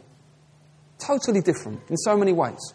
Totally 0.99 1.41
different 1.41 1.81
in 1.89 1.97
so 1.97 2.17
many 2.17 2.33
ways. 2.33 2.73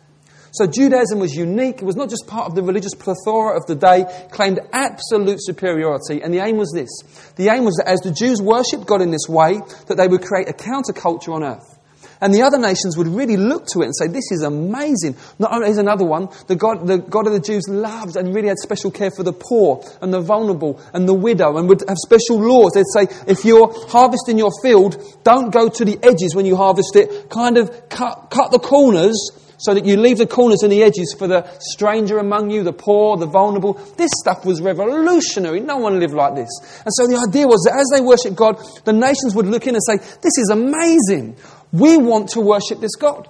So 0.53 0.67
Judaism 0.67 1.19
was 1.19 1.35
unique. 1.35 1.81
It 1.81 1.85
was 1.85 1.97
not 1.97 2.11
just 2.11 2.27
part 2.27 2.47
of 2.47 2.55
the 2.55 2.63
religious 2.63 2.95
plethora 2.95 3.57
of 3.57 3.67
the 3.67 3.75
day, 3.75 4.05
claimed 4.31 4.61
absolute 4.73 5.39
superiority. 5.43 6.23
And 6.23 6.33
the 6.33 6.41
aim 6.41 6.59
was 6.59 6.71
this. 6.73 6.91
The 7.37 7.49
aim 7.49 7.65
was 7.65 7.77
that 7.77 7.89
as 7.89 8.01
the 8.01 8.13
Jews 8.13 8.41
worshipped 8.43 8.87
God 8.87 9.01
in 9.01 9.11
this 9.11 9.27
way, 9.29 9.61
that 9.87 9.97
they 9.97 10.07
would 10.07 10.23
create 10.23 10.51
a 10.51 10.53
counterculture 10.53 11.33
on 11.33 11.43
earth. 11.43 11.79
And 12.21 12.33
the 12.33 12.43
other 12.43 12.59
nations 12.59 12.97
would 12.97 13.09
really 13.09 13.37
look 13.37 13.67
to 13.69 13.81
it 13.81 13.87
and 13.87 13.97
say, 13.97 14.07
this 14.07 14.31
is 14.31 14.43
amazing. 14.43 15.17
Not 15.41 15.53
only 15.53 15.71
is 15.71 15.79
another 15.79 16.05
one, 16.05 16.29
the 16.47 16.55
God, 16.55 16.87
the 16.87 16.99
God 16.99 17.27
of 17.27 17.33
the 17.33 17.41
Jews 17.41 17.65
loved 17.67 18.17
and 18.17 18.33
really 18.33 18.47
had 18.47 18.59
special 18.59 18.93
care 18.93 19.11
for 19.11 19.25
the 19.25 19.33
poor 19.33 19.83
and 20.01 20.15
the 20.15 20.21
vulnerable 20.21 20.81
and 20.93 21.09
the 21.09 21.15
widow 21.15 21.57
and 21.57 21.69
would 21.69 21.83
have 21.89 21.97
special 21.97 22.39
laws. 22.39 22.75
They'd 22.75 22.85
say, 22.95 23.09
if 23.27 23.45
you're 23.45 23.73
harvesting 23.89 24.39
your 24.39 24.53
field, 24.63 25.03
don't 25.25 25.51
go 25.51 25.69
to 25.69 25.85
the 25.85 25.99
edges 26.01 26.37
when 26.37 26.47
you 26.47 26.55
harvest 26.55 26.95
it. 26.95 27.29
Kind 27.29 27.57
of 27.57 27.89
cut, 27.89 28.29
cut 28.31 28.53
the 28.53 28.61
corners 28.61 29.31
so 29.63 29.75
that 29.75 29.87
you 29.87 29.97
leave 29.97 30.19
the 30.19 30.27
corners 30.27 30.63
and 30.63 30.73
the 30.73 30.83
edges 30.83 31.15
for 31.17 31.29
the 31.29 31.47
stranger 31.61 32.19
among 32.19 32.51
you, 32.51 32.65
the 32.65 32.73
poor, 32.73 33.17
the 33.17 33.27
vulnerable. 33.27 33.75
This 33.97 34.11
stuff 34.21 34.45
was 34.45 34.61
revolutionary. 34.61 35.61
No 35.61 35.77
one 35.77 36.01
lived 36.01 36.15
like 36.15 36.35
this. 36.35 36.51
And 36.85 36.93
so 36.93 37.07
the 37.07 37.25
idea 37.29 37.47
was 37.47 37.63
that 37.63 37.79
as 37.79 37.87
they 37.95 38.05
worshiped 38.05 38.35
God, 38.35 38.61
the 38.85 38.93
nations 38.93 39.37
would 39.37 39.47
look 39.47 39.69
in 39.69 39.77
and 39.77 39.85
say, 39.85 39.99
This 39.99 40.37
is 40.37 40.51
amazing. 40.51 41.37
We 41.71 41.97
want 41.97 42.31
to 42.31 42.41
worship 42.41 42.81
this 42.81 42.97
God. 42.97 43.29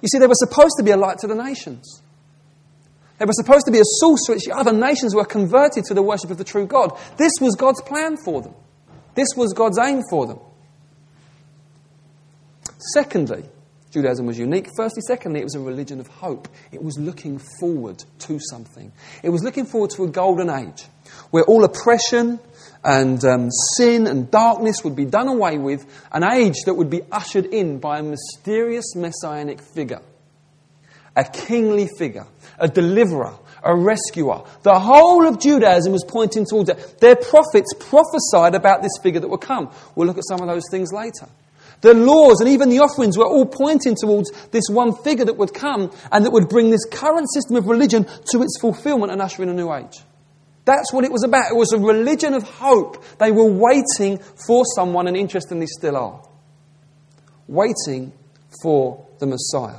You 0.00 0.08
see, 0.08 0.18
they 0.18 0.26
were 0.26 0.34
supposed 0.34 0.76
to 0.78 0.82
be 0.82 0.90
a 0.90 0.96
light 0.96 1.18
to 1.18 1.26
the 1.26 1.34
nations. 1.34 2.00
They 3.18 3.26
were 3.26 3.32
supposed 3.34 3.66
to 3.66 3.72
be 3.72 3.78
a 3.78 3.84
source 3.84 4.26
which 4.28 4.48
other 4.50 4.72
nations 4.72 5.14
were 5.14 5.24
converted 5.26 5.84
to 5.84 5.94
the 5.94 6.02
worship 6.02 6.30
of 6.30 6.38
the 6.38 6.44
true 6.44 6.66
God. 6.66 6.98
This 7.18 7.32
was 7.42 7.54
God's 7.56 7.82
plan 7.82 8.16
for 8.24 8.40
them. 8.40 8.54
This 9.14 9.28
was 9.36 9.52
God's 9.52 9.78
aim 9.78 10.02
for 10.10 10.26
them. 10.26 10.38
Secondly, 12.94 13.44
Judaism 13.96 14.26
was 14.26 14.38
unique. 14.38 14.68
Firstly, 14.76 15.00
secondly, 15.06 15.40
it 15.40 15.44
was 15.44 15.54
a 15.54 15.60
religion 15.60 16.00
of 16.00 16.06
hope. 16.06 16.48
It 16.70 16.82
was 16.82 16.98
looking 16.98 17.40
forward 17.58 18.04
to 18.18 18.38
something. 18.38 18.92
It 19.22 19.30
was 19.30 19.42
looking 19.42 19.64
forward 19.64 19.88
to 19.92 20.04
a 20.04 20.08
golden 20.08 20.50
age 20.50 20.84
where 21.30 21.44
all 21.44 21.64
oppression 21.64 22.38
and 22.84 23.24
um, 23.24 23.50
sin 23.78 24.06
and 24.06 24.30
darkness 24.30 24.84
would 24.84 24.96
be 24.96 25.06
done 25.06 25.28
away 25.28 25.56
with, 25.56 25.86
an 26.12 26.30
age 26.30 26.56
that 26.66 26.74
would 26.74 26.90
be 26.90 27.00
ushered 27.10 27.46
in 27.46 27.78
by 27.78 28.00
a 28.00 28.02
mysterious 28.02 28.94
messianic 28.94 29.62
figure, 29.62 30.02
a 31.16 31.24
kingly 31.24 31.88
figure, 31.96 32.26
a 32.58 32.68
deliverer, 32.68 33.34
a 33.62 33.74
rescuer. 33.74 34.44
The 34.62 34.78
whole 34.78 35.26
of 35.26 35.40
Judaism 35.40 35.90
was 35.94 36.04
pointing 36.04 36.44
towards 36.44 36.68
it. 36.68 37.00
Their 37.00 37.16
prophets 37.16 37.72
prophesied 37.78 38.54
about 38.54 38.82
this 38.82 38.92
figure 39.02 39.20
that 39.20 39.28
would 39.28 39.40
come. 39.40 39.72
We'll 39.94 40.06
look 40.06 40.18
at 40.18 40.28
some 40.28 40.42
of 40.42 40.48
those 40.48 40.64
things 40.70 40.92
later. 40.92 41.28
The 41.80 41.94
laws 41.94 42.40
and 42.40 42.48
even 42.48 42.68
the 42.68 42.78
offerings 42.78 43.18
were 43.18 43.26
all 43.26 43.46
pointing 43.46 43.96
towards 44.00 44.30
this 44.50 44.64
one 44.68 44.94
figure 45.02 45.24
that 45.24 45.36
would 45.36 45.52
come 45.52 45.92
and 46.10 46.24
that 46.24 46.30
would 46.32 46.48
bring 46.48 46.70
this 46.70 46.84
current 46.84 47.28
system 47.32 47.56
of 47.56 47.66
religion 47.66 48.04
to 48.32 48.42
its 48.42 48.58
fulfillment 48.60 49.12
and 49.12 49.20
usher 49.20 49.42
in 49.42 49.48
a 49.48 49.54
new 49.54 49.72
age. 49.72 49.98
That's 50.66 50.92
what 50.92 51.04
it 51.04 51.12
was 51.12 51.22
about. 51.22 51.50
It 51.50 51.56
was 51.56 51.72
a 51.72 51.78
religion 51.78 52.34
of 52.34 52.42
hope. 52.42 53.02
They 53.18 53.30
were 53.30 53.50
waiting 53.50 54.18
for 54.46 54.64
someone, 54.74 55.06
and 55.06 55.16
interestingly 55.16 55.68
still 55.68 55.96
are. 55.96 56.22
Waiting 57.46 58.12
for 58.62 59.06
the 59.20 59.26
Messiah. 59.26 59.78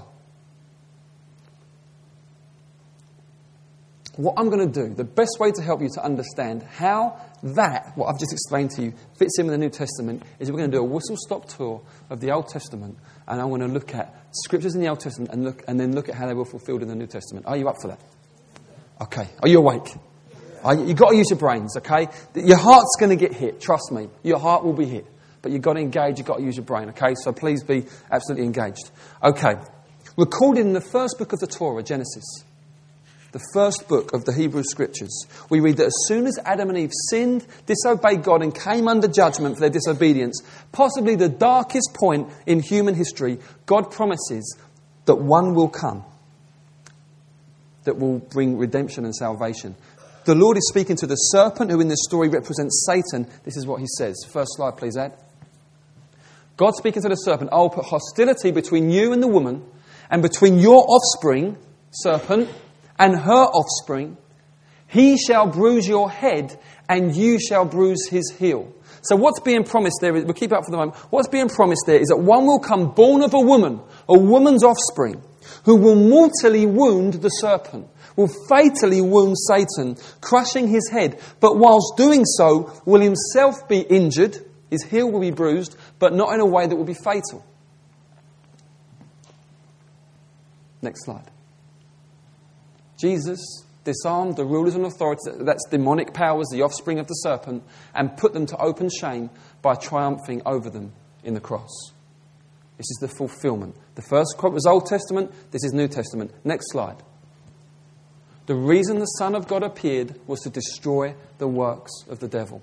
What 4.15 4.35
I'm 4.37 4.49
going 4.49 4.71
to 4.71 4.87
do, 4.87 4.95
the 4.95 5.03
best 5.03 5.37
way 5.39 5.51
to 5.51 5.61
help 5.61 5.81
you 5.81 5.89
to 5.95 6.03
understand 6.03 6.63
how 6.63 7.19
that, 7.55 7.93
what 7.95 8.07
I've 8.07 8.19
just 8.19 8.33
explained 8.33 8.71
to 8.71 8.83
you, 8.83 8.93
fits 9.17 9.39
in 9.39 9.45
with 9.45 9.53
the 9.53 9.57
New 9.57 9.69
Testament, 9.69 10.23
is 10.39 10.51
we're 10.51 10.57
going 10.57 10.71
to 10.71 10.77
do 10.77 10.81
a 10.81 10.85
whistle 10.85 11.15
stop 11.17 11.47
tour 11.47 11.81
of 12.09 12.19
the 12.19 12.31
Old 12.31 12.47
Testament, 12.47 12.97
and 13.27 13.41
I'm 13.41 13.49
going 13.49 13.61
to 13.61 13.67
look 13.67 13.93
at 13.93 14.13
scriptures 14.31 14.75
in 14.75 14.81
the 14.81 14.87
Old 14.87 14.99
Testament 14.99 15.31
and, 15.31 15.43
look, 15.43 15.63
and 15.67 15.79
then 15.79 15.93
look 15.93 16.09
at 16.09 16.15
how 16.15 16.27
they 16.27 16.33
were 16.33 16.45
fulfilled 16.45 16.81
in 16.81 16.87
the 16.87 16.95
New 16.95 17.07
Testament. 17.07 17.45
Are 17.45 17.57
you 17.57 17.67
up 17.69 17.75
for 17.81 17.89
that? 17.89 17.99
Okay. 19.01 19.27
Are 19.41 19.47
you 19.47 19.59
awake? 19.59 19.93
You've 20.65 20.97
got 20.97 21.11
to 21.11 21.15
use 21.15 21.29
your 21.29 21.39
brains, 21.39 21.77
okay? 21.77 22.07
Your 22.35 22.57
heart's 22.57 22.95
going 22.99 23.09
to 23.09 23.15
get 23.15 23.33
hit, 23.33 23.61
trust 23.61 23.91
me. 23.91 24.09
Your 24.23 24.39
heart 24.39 24.65
will 24.65 24.73
be 24.73 24.85
hit. 24.85 25.05
But 25.41 25.51
you've 25.51 25.61
got 25.61 25.73
to 25.73 25.79
engage, 25.79 26.17
you've 26.17 26.27
got 26.27 26.37
to 26.37 26.43
use 26.43 26.57
your 26.57 26.65
brain, 26.65 26.89
okay? 26.89 27.13
So 27.23 27.31
please 27.31 27.63
be 27.63 27.85
absolutely 28.11 28.45
engaged. 28.45 28.91
Okay. 29.23 29.55
Recorded 30.17 30.61
in 30.61 30.73
the 30.73 30.81
first 30.81 31.19
book 31.19 31.31
of 31.31 31.39
the 31.39 31.47
Torah, 31.47 31.83
Genesis, 31.83 32.43
the 33.31 33.41
first 33.53 33.87
book 33.87 34.13
of 34.13 34.25
the 34.25 34.33
Hebrew 34.33 34.63
Scriptures, 34.63 35.25
we 35.49 35.59
read 35.59 35.77
that 35.77 35.87
as 35.87 36.05
soon 36.07 36.25
as 36.27 36.39
Adam 36.45 36.69
and 36.69 36.77
Eve 36.77 36.91
sinned, 37.09 37.45
disobeyed 37.65 38.23
God, 38.23 38.41
and 38.41 38.53
came 38.53 38.87
under 38.87 39.07
judgment 39.07 39.55
for 39.55 39.61
their 39.61 39.69
disobedience, 39.69 40.41
possibly 40.71 41.15
the 41.15 41.29
darkest 41.29 41.93
point 41.93 42.29
in 42.45 42.61
human 42.61 42.95
history, 42.95 43.39
God 43.65 43.91
promises 43.91 44.57
that 45.05 45.15
one 45.15 45.53
will 45.53 45.69
come 45.69 46.03
that 47.87 47.97
will 47.97 48.19
bring 48.19 48.57
redemption 48.57 49.05
and 49.05 49.15
salvation. 49.15 49.73
The 50.25 50.35
Lord 50.35 50.57
is 50.57 50.67
speaking 50.67 50.97
to 50.97 51.07
the 51.07 51.15
serpent, 51.15 51.71
who 51.71 51.79
in 51.79 51.87
this 51.87 52.03
story 52.03 52.27
represents 52.27 52.85
Satan. 52.85 53.31
This 53.45 53.55
is 53.55 53.65
what 53.65 53.79
he 53.79 53.87
says. 53.97 54.25
First 54.29 54.55
slide, 54.55 54.75
please, 54.75 54.97
Ed. 54.97 55.13
God 56.57 56.73
speaking 56.75 57.01
to 57.03 57.07
the 57.07 57.15
serpent, 57.15 57.49
I 57.53 57.57
will 57.57 57.69
put 57.69 57.85
hostility 57.85 58.51
between 58.51 58.89
you 58.89 59.13
and 59.13 59.23
the 59.23 59.27
woman, 59.27 59.63
and 60.09 60.21
between 60.21 60.59
your 60.59 60.85
offspring, 60.85 61.57
serpent, 61.91 62.49
and 62.99 63.15
her 63.15 63.43
offspring. 63.45 64.17
He 64.87 65.17
shall 65.17 65.47
bruise 65.47 65.87
your 65.87 66.09
head, 66.09 66.57
and 66.87 67.15
you 67.15 67.39
shall 67.39 67.65
bruise 67.65 68.07
his 68.09 68.33
heel. 68.37 68.73
So, 69.01 69.15
what's 69.15 69.39
being 69.39 69.63
promised 69.63 69.97
there, 70.01 70.13
we'll 70.13 70.33
keep 70.33 70.51
up 70.51 70.65
for 70.65 70.71
the 70.71 70.77
moment. 70.77 70.95
What's 71.11 71.27
being 71.27 71.49
promised 71.49 71.83
there 71.85 71.99
is 71.99 72.07
that 72.07 72.17
one 72.17 72.45
will 72.45 72.59
come 72.59 72.91
born 72.91 73.21
of 73.21 73.33
a 73.33 73.39
woman, 73.39 73.81
a 74.07 74.17
woman's 74.17 74.63
offspring, 74.63 75.21
who 75.65 75.75
will 75.75 75.95
mortally 75.95 76.65
wound 76.65 77.15
the 77.15 77.29
serpent, 77.29 77.87
will 78.15 78.29
fatally 78.49 79.01
wound 79.01 79.35
Satan, 79.37 79.95
crushing 80.21 80.67
his 80.67 80.89
head, 80.89 81.19
but 81.39 81.57
whilst 81.57 81.93
doing 81.97 82.25
so, 82.25 82.81
will 82.85 83.01
himself 83.01 83.67
be 83.67 83.79
injured, 83.79 84.37
his 84.69 84.83
heel 84.83 85.09
will 85.09 85.21
be 85.21 85.31
bruised, 85.31 85.75
but 85.99 86.13
not 86.13 86.33
in 86.33 86.39
a 86.39 86.45
way 86.45 86.67
that 86.67 86.75
will 86.75 86.83
be 86.83 86.93
fatal. 86.93 87.45
Next 90.81 91.05
slide. 91.05 91.29
Jesus 92.97 93.39
disarmed 93.83 94.35
the 94.35 94.45
rulers 94.45 94.75
and 94.75 94.85
authorities, 94.85 95.27
that's 95.39 95.65
demonic 95.69 96.13
powers, 96.13 96.47
the 96.51 96.61
offspring 96.61 96.99
of 96.99 97.07
the 97.07 97.13
serpent, 97.13 97.63
and 97.95 98.17
put 98.17 98.33
them 98.33 98.45
to 98.45 98.57
open 98.57 98.89
shame 98.89 99.29
by 99.61 99.75
triumphing 99.75 100.41
over 100.45 100.69
them 100.69 100.91
in 101.23 101.33
the 101.33 101.39
cross. 101.39 101.71
This 102.77 102.91
is 102.91 102.97
the 102.99 103.07
fulfillment. 103.07 103.75
The 103.95 104.01
first 104.01 104.35
quote 104.37 104.53
was 104.53 104.65
Old 104.65 104.85
Testament, 104.85 105.31
this 105.51 105.63
is 105.63 105.71
New 105.73 105.87
Testament. 105.87 106.31
Next 106.43 106.71
slide. 106.71 106.97
The 108.45 108.55
reason 108.55 108.99
the 108.99 109.05
Son 109.05 109.35
of 109.35 109.47
God 109.47 109.63
appeared 109.63 110.19
was 110.27 110.41
to 110.41 110.49
destroy 110.49 111.15
the 111.37 111.47
works 111.47 111.91
of 112.09 112.19
the 112.19 112.27
devil. 112.27 112.61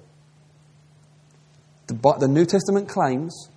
The, 1.86 2.16
the 2.18 2.28
New 2.28 2.46
Testament 2.46 2.88
claims 2.88 3.48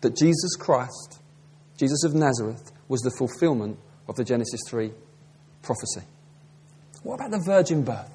that 0.00 0.16
Jesus 0.16 0.54
Christ, 0.56 1.20
Jesus 1.76 2.04
of 2.04 2.14
Nazareth, 2.14 2.70
was 2.88 3.00
the 3.00 3.10
fulfillment 3.18 3.78
of 4.08 4.16
the 4.16 4.24
Genesis 4.24 4.60
3 4.68 4.92
prophecy. 5.68 6.00
What 7.02 7.16
about 7.16 7.30
the 7.30 7.42
virgin 7.44 7.82
birth? 7.84 8.10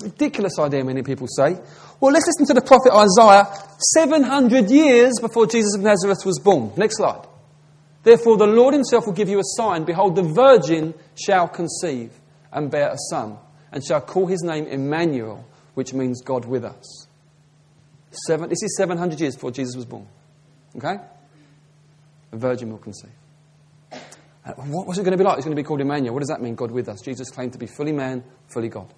Ridiculous 0.00 0.56
idea, 0.60 0.84
many 0.84 1.02
people 1.02 1.26
say. 1.26 1.58
Well, 2.00 2.12
let's 2.12 2.26
listen 2.28 2.46
to 2.46 2.54
the 2.54 2.64
prophet 2.64 2.92
Isaiah 2.94 3.46
700 3.94 4.70
years 4.70 5.14
before 5.20 5.48
Jesus 5.48 5.74
of 5.74 5.82
Nazareth 5.82 6.24
was 6.24 6.38
born. 6.38 6.70
Next 6.76 6.98
slide. 6.98 7.26
Therefore, 8.04 8.36
the 8.36 8.46
Lord 8.46 8.72
himself 8.74 9.06
will 9.06 9.14
give 9.14 9.28
you 9.28 9.40
a 9.40 9.44
sign. 9.56 9.84
Behold, 9.84 10.14
the 10.14 10.22
virgin 10.22 10.94
shall 11.20 11.48
conceive 11.48 12.12
and 12.52 12.70
bear 12.70 12.90
a 12.90 12.96
son, 13.10 13.36
and 13.72 13.84
shall 13.84 14.00
call 14.00 14.26
his 14.26 14.42
name 14.42 14.66
Emmanuel, 14.66 15.44
which 15.74 15.92
means 15.92 16.22
God 16.22 16.44
with 16.44 16.64
us. 16.64 17.08
Seven, 18.26 18.48
this 18.48 18.62
is 18.62 18.76
700 18.76 19.20
years 19.20 19.34
before 19.34 19.50
Jesus 19.50 19.74
was 19.74 19.84
born. 19.84 20.06
Okay? 20.76 20.96
A 22.32 22.36
virgin 22.36 22.70
will 22.70 22.78
conceive. 22.78 23.17
Uh, 24.48 24.54
what 24.62 24.86
was 24.86 24.98
it 24.98 25.02
going 25.02 25.12
to 25.12 25.18
be 25.18 25.24
like? 25.24 25.36
It's 25.36 25.44
going 25.44 25.56
to 25.56 25.62
be 25.62 25.66
called 25.66 25.80
Emmanuel. 25.80 26.14
What 26.14 26.20
does 26.20 26.28
that 26.28 26.40
mean? 26.40 26.54
God 26.54 26.70
with 26.70 26.88
us. 26.88 27.00
Jesus 27.02 27.30
claimed 27.30 27.52
to 27.52 27.58
be 27.58 27.66
fully 27.66 27.92
man, 27.92 28.24
fully 28.46 28.68
God. 28.68 28.92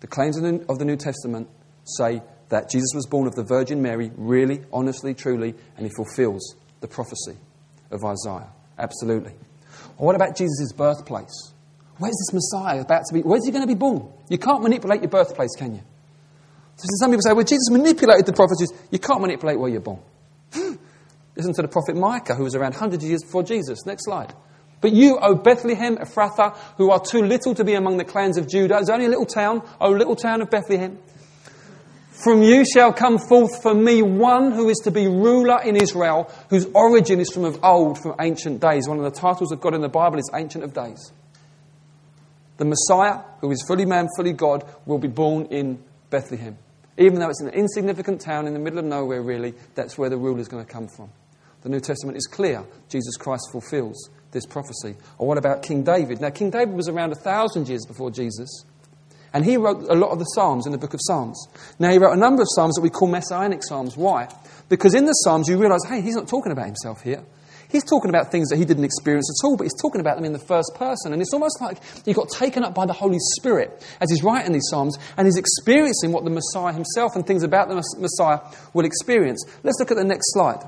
The 0.00 0.06
claims 0.06 0.36
of 0.36 0.44
the, 0.44 0.64
of 0.68 0.78
the 0.78 0.84
New 0.84 0.96
Testament 0.96 1.48
say 1.84 2.22
that 2.50 2.70
Jesus 2.70 2.92
was 2.94 3.06
born 3.06 3.26
of 3.26 3.34
the 3.34 3.42
Virgin 3.42 3.82
Mary, 3.82 4.12
really, 4.16 4.62
honestly, 4.72 5.12
truly, 5.12 5.54
and 5.76 5.86
he 5.86 5.92
fulfills 5.94 6.54
the 6.80 6.86
prophecy 6.86 7.36
of 7.90 8.04
Isaiah. 8.04 8.48
Absolutely. 8.78 9.32
What 9.96 10.14
about 10.14 10.36
Jesus' 10.36 10.72
birthplace? 10.72 11.52
Where's 11.98 12.14
this 12.14 12.32
Messiah 12.32 12.80
about 12.80 13.02
to 13.06 13.14
be? 13.14 13.20
Where's 13.22 13.44
he 13.44 13.50
going 13.50 13.64
to 13.64 13.68
be 13.68 13.74
born? 13.74 14.08
You 14.28 14.38
can't 14.38 14.62
manipulate 14.62 15.00
your 15.00 15.10
birthplace, 15.10 15.50
can 15.58 15.74
you? 15.74 15.82
So 16.76 16.86
some 17.00 17.10
people 17.10 17.22
say, 17.22 17.32
well, 17.32 17.44
Jesus 17.44 17.70
manipulated 17.70 18.24
the 18.24 18.32
prophecies. 18.32 18.72
You 18.92 19.00
can't 19.00 19.20
manipulate 19.20 19.58
where 19.58 19.68
you're 19.68 19.80
born. 19.80 19.98
Listen 21.38 21.54
to 21.54 21.62
the 21.62 21.68
prophet 21.68 21.96
Micah, 21.96 22.34
who 22.34 22.42
was 22.42 22.56
around 22.56 22.74
hundreds 22.74 23.04
of 23.04 23.08
years 23.08 23.22
before 23.22 23.44
Jesus. 23.44 23.86
Next 23.86 24.04
slide. 24.04 24.34
But 24.80 24.92
you, 24.92 25.18
O 25.18 25.36
Bethlehem 25.36 25.96
Ephrathah, 25.96 26.56
who 26.76 26.90
are 26.90 27.00
too 27.00 27.22
little 27.22 27.54
to 27.54 27.64
be 27.64 27.74
among 27.74 27.96
the 27.96 28.04
clans 28.04 28.36
of 28.36 28.48
Judah, 28.48 28.78
it's 28.78 28.90
only 28.90 29.06
a 29.06 29.08
little 29.08 29.24
town, 29.24 29.62
O 29.80 29.90
little 29.90 30.16
town 30.16 30.42
of 30.42 30.50
Bethlehem. 30.50 30.98
From 32.10 32.42
you 32.42 32.64
shall 32.64 32.92
come 32.92 33.18
forth 33.18 33.62
for 33.62 33.72
me 33.72 34.02
one 34.02 34.50
who 34.50 34.68
is 34.68 34.78
to 34.78 34.90
be 34.90 35.06
ruler 35.06 35.62
in 35.62 35.76
Israel, 35.76 36.28
whose 36.50 36.66
origin 36.74 37.20
is 37.20 37.30
from 37.30 37.44
of 37.44 37.62
old, 37.62 38.02
from 38.02 38.16
ancient 38.20 38.60
days. 38.60 38.88
One 38.88 38.98
of 38.98 39.04
the 39.04 39.12
titles 39.12 39.52
of 39.52 39.60
God 39.60 39.74
in 39.74 39.80
the 39.80 39.88
Bible 39.88 40.18
is 40.18 40.28
Ancient 40.34 40.64
of 40.64 40.74
Days. 40.74 41.12
The 42.56 42.64
Messiah, 42.64 43.20
who 43.40 43.52
is 43.52 43.62
fully 43.62 43.84
man, 43.84 44.08
fully 44.16 44.32
God, 44.32 44.64
will 44.84 44.98
be 44.98 45.06
born 45.06 45.46
in 45.46 45.80
Bethlehem. 46.10 46.58
Even 46.96 47.20
though 47.20 47.28
it's 47.28 47.40
an 47.40 47.50
insignificant 47.50 48.20
town 48.20 48.48
in 48.48 48.52
the 48.52 48.58
middle 48.58 48.80
of 48.80 48.84
nowhere, 48.84 49.22
really, 49.22 49.54
that's 49.76 49.96
where 49.96 50.10
the 50.10 50.16
ruler 50.16 50.40
is 50.40 50.48
going 50.48 50.66
to 50.66 50.70
come 50.70 50.88
from. 50.88 51.10
The 51.62 51.68
New 51.68 51.80
Testament 51.80 52.16
is 52.16 52.26
clear. 52.26 52.64
Jesus 52.88 53.16
Christ 53.16 53.48
fulfills 53.50 54.10
this 54.30 54.46
prophecy. 54.46 54.96
Or 55.18 55.26
what 55.26 55.38
about 55.38 55.62
King 55.62 55.82
David? 55.82 56.20
Now, 56.20 56.30
King 56.30 56.50
David 56.50 56.74
was 56.74 56.88
around 56.88 57.12
a 57.12 57.16
thousand 57.16 57.68
years 57.68 57.84
before 57.86 58.10
Jesus, 58.10 58.64
and 59.32 59.44
he 59.44 59.56
wrote 59.56 59.88
a 59.88 59.94
lot 59.94 60.10
of 60.10 60.18
the 60.18 60.24
Psalms 60.24 60.66
in 60.66 60.72
the 60.72 60.78
book 60.78 60.94
of 60.94 61.00
Psalms. 61.02 61.48
Now, 61.78 61.90
he 61.90 61.98
wrote 61.98 62.12
a 62.12 62.20
number 62.20 62.42
of 62.42 62.48
Psalms 62.54 62.74
that 62.76 62.82
we 62.82 62.90
call 62.90 63.08
messianic 63.08 63.62
Psalms. 63.64 63.96
Why? 63.96 64.28
Because 64.68 64.94
in 64.94 65.04
the 65.04 65.12
Psalms, 65.12 65.48
you 65.48 65.58
realize, 65.58 65.84
hey, 65.88 66.00
he's 66.00 66.14
not 66.14 66.28
talking 66.28 66.52
about 66.52 66.66
himself 66.66 67.02
here. 67.02 67.24
He's 67.70 67.84
talking 67.84 68.08
about 68.08 68.32
things 68.32 68.48
that 68.48 68.56
he 68.56 68.64
didn't 68.64 68.84
experience 68.84 69.30
at 69.30 69.46
all, 69.46 69.56
but 69.56 69.64
he's 69.64 69.78
talking 69.80 70.00
about 70.00 70.16
them 70.16 70.24
in 70.24 70.32
the 70.32 70.38
first 70.38 70.72
person. 70.74 71.12
And 71.12 71.20
it's 71.20 71.34
almost 71.34 71.60
like 71.60 71.78
he 72.04 72.14
got 72.14 72.30
taken 72.30 72.64
up 72.64 72.74
by 72.74 72.86
the 72.86 72.94
Holy 72.94 73.18
Spirit 73.36 73.84
as 74.00 74.10
he's 74.10 74.22
writing 74.22 74.52
these 74.52 74.66
Psalms 74.70 74.96
and 75.18 75.26
he's 75.26 75.36
experiencing 75.36 76.12
what 76.12 76.24
the 76.24 76.30
Messiah 76.30 76.72
himself 76.72 77.14
and 77.14 77.26
things 77.26 77.42
about 77.42 77.68
the 77.68 77.74
Messiah 77.98 78.40
will 78.72 78.86
experience. 78.86 79.44
Let's 79.62 79.78
look 79.78 79.90
at 79.90 79.98
the 79.98 80.04
next 80.04 80.32
slide. 80.32 80.66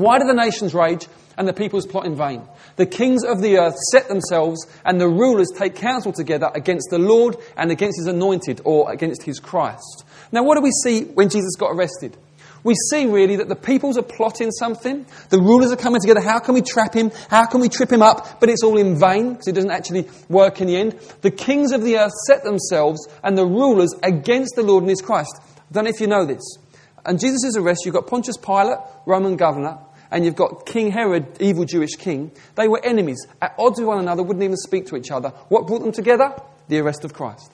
Why 0.00 0.18
do 0.18 0.26
the 0.26 0.34
nations 0.34 0.72
rage 0.72 1.06
and 1.36 1.46
the 1.46 1.52
peoples 1.52 1.86
plot 1.86 2.06
in 2.06 2.16
vain? 2.16 2.42
The 2.76 2.86
kings 2.86 3.22
of 3.22 3.42
the 3.42 3.58
earth 3.58 3.76
set 3.92 4.08
themselves, 4.08 4.66
and 4.84 4.98
the 4.98 5.08
rulers 5.08 5.48
take 5.54 5.74
counsel 5.74 6.12
together 6.12 6.50
against 6.54 6.88
the 6.90 6.98
Lord 6.98 7.36
and 7.56 7.70
against 7.70 7.98
his 7.98 8.06
anointed, 8.06 8.62
or 8.64 8.90
against 8.90 9.22
his 9.22 9.38
Christ. 9.38 10.04
Now, 10.32 10.42
what 10.42 10.56
do 10.56 10.62
we 10.62 10.70
see 10.84 11.04
when 11.04 11.28
Jesus 11.28 11.54
got 11.58 11.72
arrested? 11.72 12.16
We 12.62 12.74
see 12.90 13.06
really 13.06 13.36
that 13.36 13.48
the 13.48 13.56
peoples 13.56 13.98
are 13.98 14.02
plotting 14.02 14.50
something. 14.52 15.06
The 15.28 15.38
rulers 15.38 15.72
are 15.72 15.76
coming 15.76 16.00
together. 16.00 16.20
How 16.20 16.38
can 16.38 16.54
we 16.54 16.62
trap 16.62 16.94
him? 16.94 17.10
How 17.28 17.46
can 17.46 17.60
we 17.60 17.68
trip 17.68 17.90
him 17.90 18.02
up? 18.02 18.40
But 18.40 18.48
it's 18.48 18.62
all 18.62 18.78
in 18.78 18.98
vain 18.98 19.32
because 19.32 19.48
it 19.48 19.54
doesn't 19.54 19.70
actually 19.70 20.08
work 20.28 20.60
in 20.60 20.66
the 20.66 20.76
end. 20.76 20.98
The 21.22 21.30
kings 21.30 21.72
of 21.72 21.82
the 21.82 21.98
earth 21.98 22.12
set 22.26 22.44
themselves 22.44 23.06
and 23.22 23.36
the 23.36 23.46
rulers 23.46 23.94
against 24.02 24.56
the 24.56 24.62
Lord 24.62 24.82
and 24.82 24.90
his 24.90 25.00
Christ. 25.00 25.40
I 25.40 25.72
don't 25.72 25.84
know 25.84 25.90
if 25.90 26.00
you 26.00 26.06
know 26.06 26.26
this. 26.26 26.58
And 27.04 27.18
Jesus' 27.18 27.56
arrest, 27.56 27.86
you've 27.86 27.94
got 27.94 28.06
Pontius 28.06 28.36
Pilate, 28.36 28.78
Roman 29.06 29.36
governor, 29.36 29.78
and 30.10 30.24
you've 30.24 30.36
got 30.36 30.66
King 30.66 30.90
Herod, 30.90 31.26
evil 31.40 31.64
Jewish 31.64 31.96
king. 31.96 32.32
They 32.56 32.68
were 32.68 32.84
enemies, 32.84 33.26
at 33.40 33.54
odds 33.58 33.78
with 33.78 33.88
one 33.88 33.98
another, 33.98 34.22
wouldn't 34.22 34.42
even 34.42 34.56
speak 34.56 34.86
to 34.86 34.96
each 34.96 35.10
other. 35.10 35.30
What 35.48 35.66
brought 35.66 35.82
them 35.82 35.92
together? 35.92 36.34
The 36.68 36.78
arrest 36.78 37.04
of 37.04 37.14
Christ. 37.14 37.52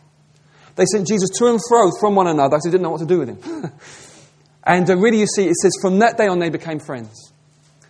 They 0.77 0.85
sent 0.87 1.07
Jesus 1.07 1.31
to 1.39 1.47
and 1.47 1.61
fro 1.69 1.91
from 2.01 2.15
one 2.15 2.27
another 2.27 2.59
they 2.63 2.71
didn't 2.71 2.83
know 2.83 2.91
what 2.91 3.01
to 3.01 3.07
do 3.07 3.19
with 3.19 3.29
him. 3.29 3.73
and 4.65 4.89
uh, 4.89 4.97
really, 4.97 5.21
you 5.21 5.27
see, 5.27 5.47
it 5.47 5.57
says, 5.57 5.73
from 5.81 5.99
that 6.01 6.19
day 6.19 6.27
on, 6.27 6.39
they 6.39 6.51
became 6.51 6.79
friends. 6.79 7.33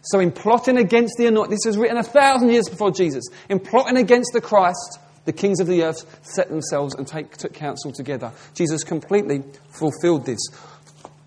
So, 0.02 0.20
in 0.20 0.30
plotting 0.30 0.78
against 0.78 1.14
the 1.18 1.26
anointed, 1.26 1.50
this 1.50 1.66
was 1.66 1.76
written 1.76 1.96
a 1.96 2.04
thousand 2.04 2.50
years 2.50 2.68
before 2.68 2.92
Jesus. 2.92 3.24
In 3.48 3.58
plotting 3.58 3.96
against 3.96 4.32
the 4.32 4.40
Christ, 4.40 5.00
The 5.26 5.32
kings 5.32 5.58
of 5.58 5.66
the 5.66 5.82
earth 5.82 6.20
set 6.22 6.48
themselves 6.48 6.94
and 6.94 7.06
take, 7.06 7.36
took 7.36 7.52
counsel 7.52 7.92
together. 7.92 8.32
Jesus 8.54 8.84
completely 8.84 9.42
fulfilled 9.70 10.24
this. 10.24 10.38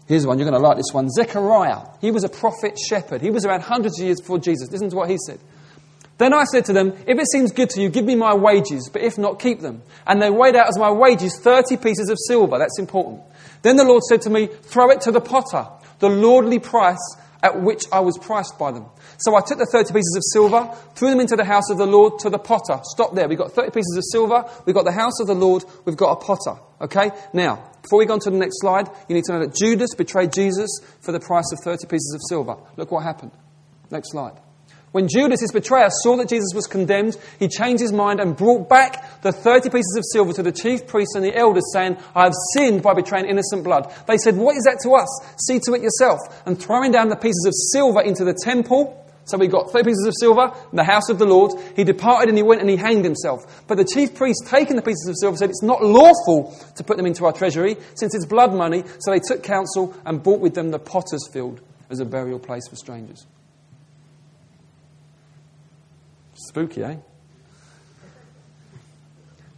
Here's 0.09 0.25
one, 0.25 0.39
you're 0.39 0.49
going 0.49 0.59
to 0.59 0.67
like 0.67 0.75
this 0.75 0.91
one. 0.91 1.07
Zechariah, 1.11 1.81
he 2.01 2.09
was 2.09 2.23
a 2.23 2.29
prophet 2.29 2.79
shepherd. 2.79 3.21
He 3.21 3.29
was 3.29 3.45
around 3.45 3.61
hundreds 3.61 3.99
of 3.99 4.05
years 4.07 4.19
before 4.19 4.39
Jesus. 4.39 4.71
Listen 4.71 4.89
to 4.89 4.95
what 4.95 5.07
he 5.07 5.17
said. 5.23 5.39
Then 6.17 6.33
I 6.33 6.45
said 6.45 6.65
to 6.65 6.73
them, 6.73 6.93
If 7.05 7.19
it 7.19 7.27
seems 7.31 7.51
good 7.51 7.69
to 7.69 7.81
you, 7.81 7.89
give 7.89 8.05
me 8.05 8.15
my 8.15 8.33
wages, 8.33 8.89
but 8.91 9.03
if 9.03 9.19
not, 9.19 9.39
keep 9.39 9.59
them. 9.59 9.83
And 10.07 10.19
they 10.19 10.31
weighed 10.31 10.55
out 10.55 10.67
as 10.67 10.79
my 10.79 10.89
wages 10.89 11.39
30 11.39 11.77
pieces 11.77 12.09
of 12.09 12.17
silver. 12.25 12.57
That's 12.57 12.79
important. 12.79 13.21
Then 13.61 13.75
the 13.75 13.83
Lord 13.83 14.01
said 14.01 14.23
to 14.23 14.31
me, 14.31 14.47
Throw 14.47 14.89
it 14.89 15.01
to 15.01 15.11
the 15.11 15.21
potter, 15.21 15.67
the 15.99 16.09
lordly 16.09 16.57
price 16.57 16.97
at 17.43 17.61
which 17.61 17.83
I 17.91 17.99
was 17.99 18.17
priced 18.17 18.57
by 18.57 18.71
them. 18.71 18.87
So 19.19 19.35
I 19.35 19.41
took 19.41 19.59
the 19.59 19.69
30 19.71 19.93
pieces 19.93 20.15
of 20.17 20.23
silver, 20.33 20.75
threw 20.95 21.11
them 21.11 21.19
into 21.19 21.35
the 21.35 21.45
house 21.45 21.69
of 21.69 21.77
the 21.77 21.85
Lord 21.85 22.17
to 22.21 22.31
the 22.31 22.39
potter. 22.39 22.79
Stop 22.81 23.13
there. 23.13 23.27
We've 23.27 23.37
got 23.37 23.51
30 23.51 23.69
pieces 23.69 23.95
of 23.95 24.03
silver, 24.11 24.43
we've 24.65 24.75
got 24.75 24.85
the 24.85 24.91
house 24.91 25.19
of 25.19 25.27
the 25.27 25.35
Lord, 25.35 25.63
we've 25.85 25.95
got 25.95 26.13
a 26.13 26.15
potter. 26.15 26.59
Okay? 26.81 27.11
Now, 27.33 27.63
before 27.81 27.99
we 27.99 28.05
go 28.05 28.13
on 28.13 28.19
to 28.21 28.29
the 28.29 28.37
next 28.37 28.61
slide, 28.61 28.89
you 29.07 29.15
need 29.15 29.25
to 29.25 29.33
know 29.33 29.39
that 29.39 29.55
Judas 29.55 29.93
betrayed 29.95 30.31
Jesus 30.31 30.79
for 31.01 31.11
the 31.11 31.19
price 31.19 31.51
of 31.51 31.59
30 31.63 31.87
pieces 31.87 32.13
of 32.15 32.21
silver. 32.27 32.57
Look 32.77 32.91
what 32.91 33.03
happened. 33.03 33.31
Next 33.91 34.11
slide. 34.11 34.39
When 34.91 35.07
Judas, 35.07 35.41
his 35.41 35.51
betrayer, 35.51 35.89
saw 36.01 36.17
that 36.17 36.29
Jesus 36.29 36.51
was 36.55 36.65
condemned, 36.65 37.15
he 37.37 37.47
changed 37.47 37.81
his 37.81 37.93
mind 37.93 38.19
and 38.19 38.35
brought 38.35 38.67
back 38.67 39.21
the 39.21 39.31
30 39.31 39.69
pieces 39.69 39.95
of 39.97 40.03
silver 40.11 40.33
to 40.33 40.41
the 40.41 40.51
chief 40.51 40.87
priests 40.87 41.13
and 41.15 41.23
the 41.23 41.35
elders, 41.35 41.63
saying, 41.73 41.97
I 42.15 42.23
have 42.23 42.33
sinned 42.53 42.81
by 42.81 42.95
betraying 42.95 43.25
innocent 43.25 43.63
blood. 43.63 43.93
They 44.07 44.17
said, 44.17 44.35
What 44.35 44.55
is 44.55 44.63
that 44.63 44.79
to 44.83 44.95
us? 44.95 45.07
See 45.45 45.59
to 45.65 45.73
it 45.73 45.83
yourself. 45.83 46.19
And 46.47 46.59
throwing 46.59 46.91
down 46.91 47.09
the 47.09 47.15
pieces 47.15 47.45
of 47.45 47.53
silver 47.71 48.01
into 48.01 48.25
the 48.25 48.33
temple, 48.33 49.05
so 49.29 49.37
he 49.39 49.47
got 49.47 49.71
three 49.71 49.83
pieces 49.83 50.05
of 50.07 50.13
silver 50.19 50.51
in 50.71 50.75
the 50.75 50.83
house 50.83 51.09
of 51.09 51.19
the 51.19 51.25
Lord. 51.25 51.51
He 51.75 51.83
departed 51.83 52.29
and 52.29 52.37
he 52.37 52.43
went 52.43 52.61
and 52.61 52.69
he 52.69 52.75
hanged 52.75 53.05
himself. 53.05 53.63
But 53.67 53.77
the 53.77 53.85
chief 53.85 54.15
priest, 54.15 54.47
taking 54.47 54.75
the 54.75 54.81
pieces 54.81 55.07
of 55.07 55.15
silver, 55.19 55.37
said, 55.37 55.49
It's 55.49 55.61
not 55.61 55.83
lawful 55.83 56.57
to 56.75 56.83
put 56.83 56.97
them 56.97 57.05
into 57.05 57.25
our 57.25 57.31
treasury, 57.31 57.77
since 57.95 58.15
it's 58.15 58.25
blood 58.25 58.53
money. 58.53 58.83
So 58.99 59.11
they 59.11 59.19
took 59.19 59.43
counsel 59.43 59.95
and 60.05 60.23
bought 60.23 60.39
with 60.39 60.55
them 60.55 60.71
the 60.71 60.79
potter's 60.79 61.27
field 61.31 61.61
as 61.89 61.99
a 61.99 62.05
burial 62.05 62.39
place 62.39 62.67
for 62.67 62.75
strangers. 62.75 63.25
Spooky, 66.33 66.83
eh? 66.83 66.95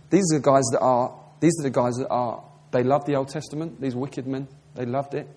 These 0.10 0.34
are 0.34 0.40
the 0.40 0.44
guys 0.44 0.66
that 0.74 0.82
are, 0.82 1.18
these 1.40 1.54
are 1.60 1.64
the 1.64 1.70
guys 1.70 1.96
that 1.96 2.10
are, 2.10 2.44
they 2.72 2.84
love 2.84 3.06
the 3.06 3.16
Old 3.16 3.30
Testament, 3.30 3.80
these 3.80 3.96
wicked 3.96 4.28
men, 4.28 4.48
they 4.76 4.86
loved 4.86 5.14
it. 5.14 5.28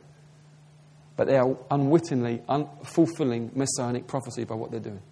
But 1.16 1.28
they 1.28 1.36
are 1.36 1.56
unwittingly 1.70 2.42
un- 2.48 2.68
fulfilling 2.84 3.50
messianic 3.54 4.06
prophecy 4.06 4.44
by 4.44 4.54
what 4.54 4.70
they're 4.70 4.80
doing. 4.80 5.02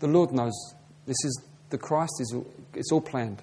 The 0.00 0.08
Lord 0.08 0.32
knows 0.32 0.52
this 1.06 1.16
is, 1.24 1.42
the 1.70 1.78
Christ 1.78 2.12
is, 2.20 2.34
it's 2.74 2.92
all 2.92 3.00
planned. 3.00 3.42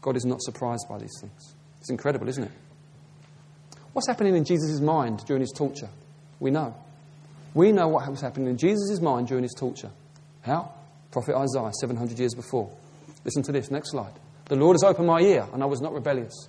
God 0.00 0.16
is 0.16 0.24
not 0.24 0.40
surprised 0.42 0.86
by 0.88 0.98
these 0.98 1.16
things. 1.20 1.54
It's 1.80 1.90
incredible, 1.90 2.28
isn't 2.28 2.44
it? 2.44 2.52
What's 3.92 4.08
happening 4.08 4.36
in 4.36 4.44
Jesus' 4.44 4.80
mind 4.80 5.24
during 5.26 5.40
his 5.40 5.52
torture? 5.56 5.88
We 6.40 6.50
know. 6.50 6.74
We 7.54 7.72
know 7.72 7.88
what 7.88 8.08
was 8.08 8.20
happening 8.20 8.48
in 8.48 8.56
Jesus' 8.56 9.00
mind 9.00 9.28
during 9.28 9.42
his 9.42 9.54
torture. 9.54 9.90
How? 10.42 10.72
Prophet 11.10 11.36
Isaiah, 11.36 11.70
700 11.80 12.18
years 12.18 12.34
before. 12.34 12.70
Listen 13.24 13.42
to 13.42 13.52
this, 13.52 13.70
next 13.70 13.90
slide. 13.90 14.12
The 14.46 14.56
Lord 14.56 14.74
has 14.74 14.82
opened 14.82 15.06
my 15.06 15.20
ear, 15.20 15.46
and 15.52 15.62
I 15.62 15.66
was 15.66 15.80
not 15.80 15.92
rebellious. 15.92 16.48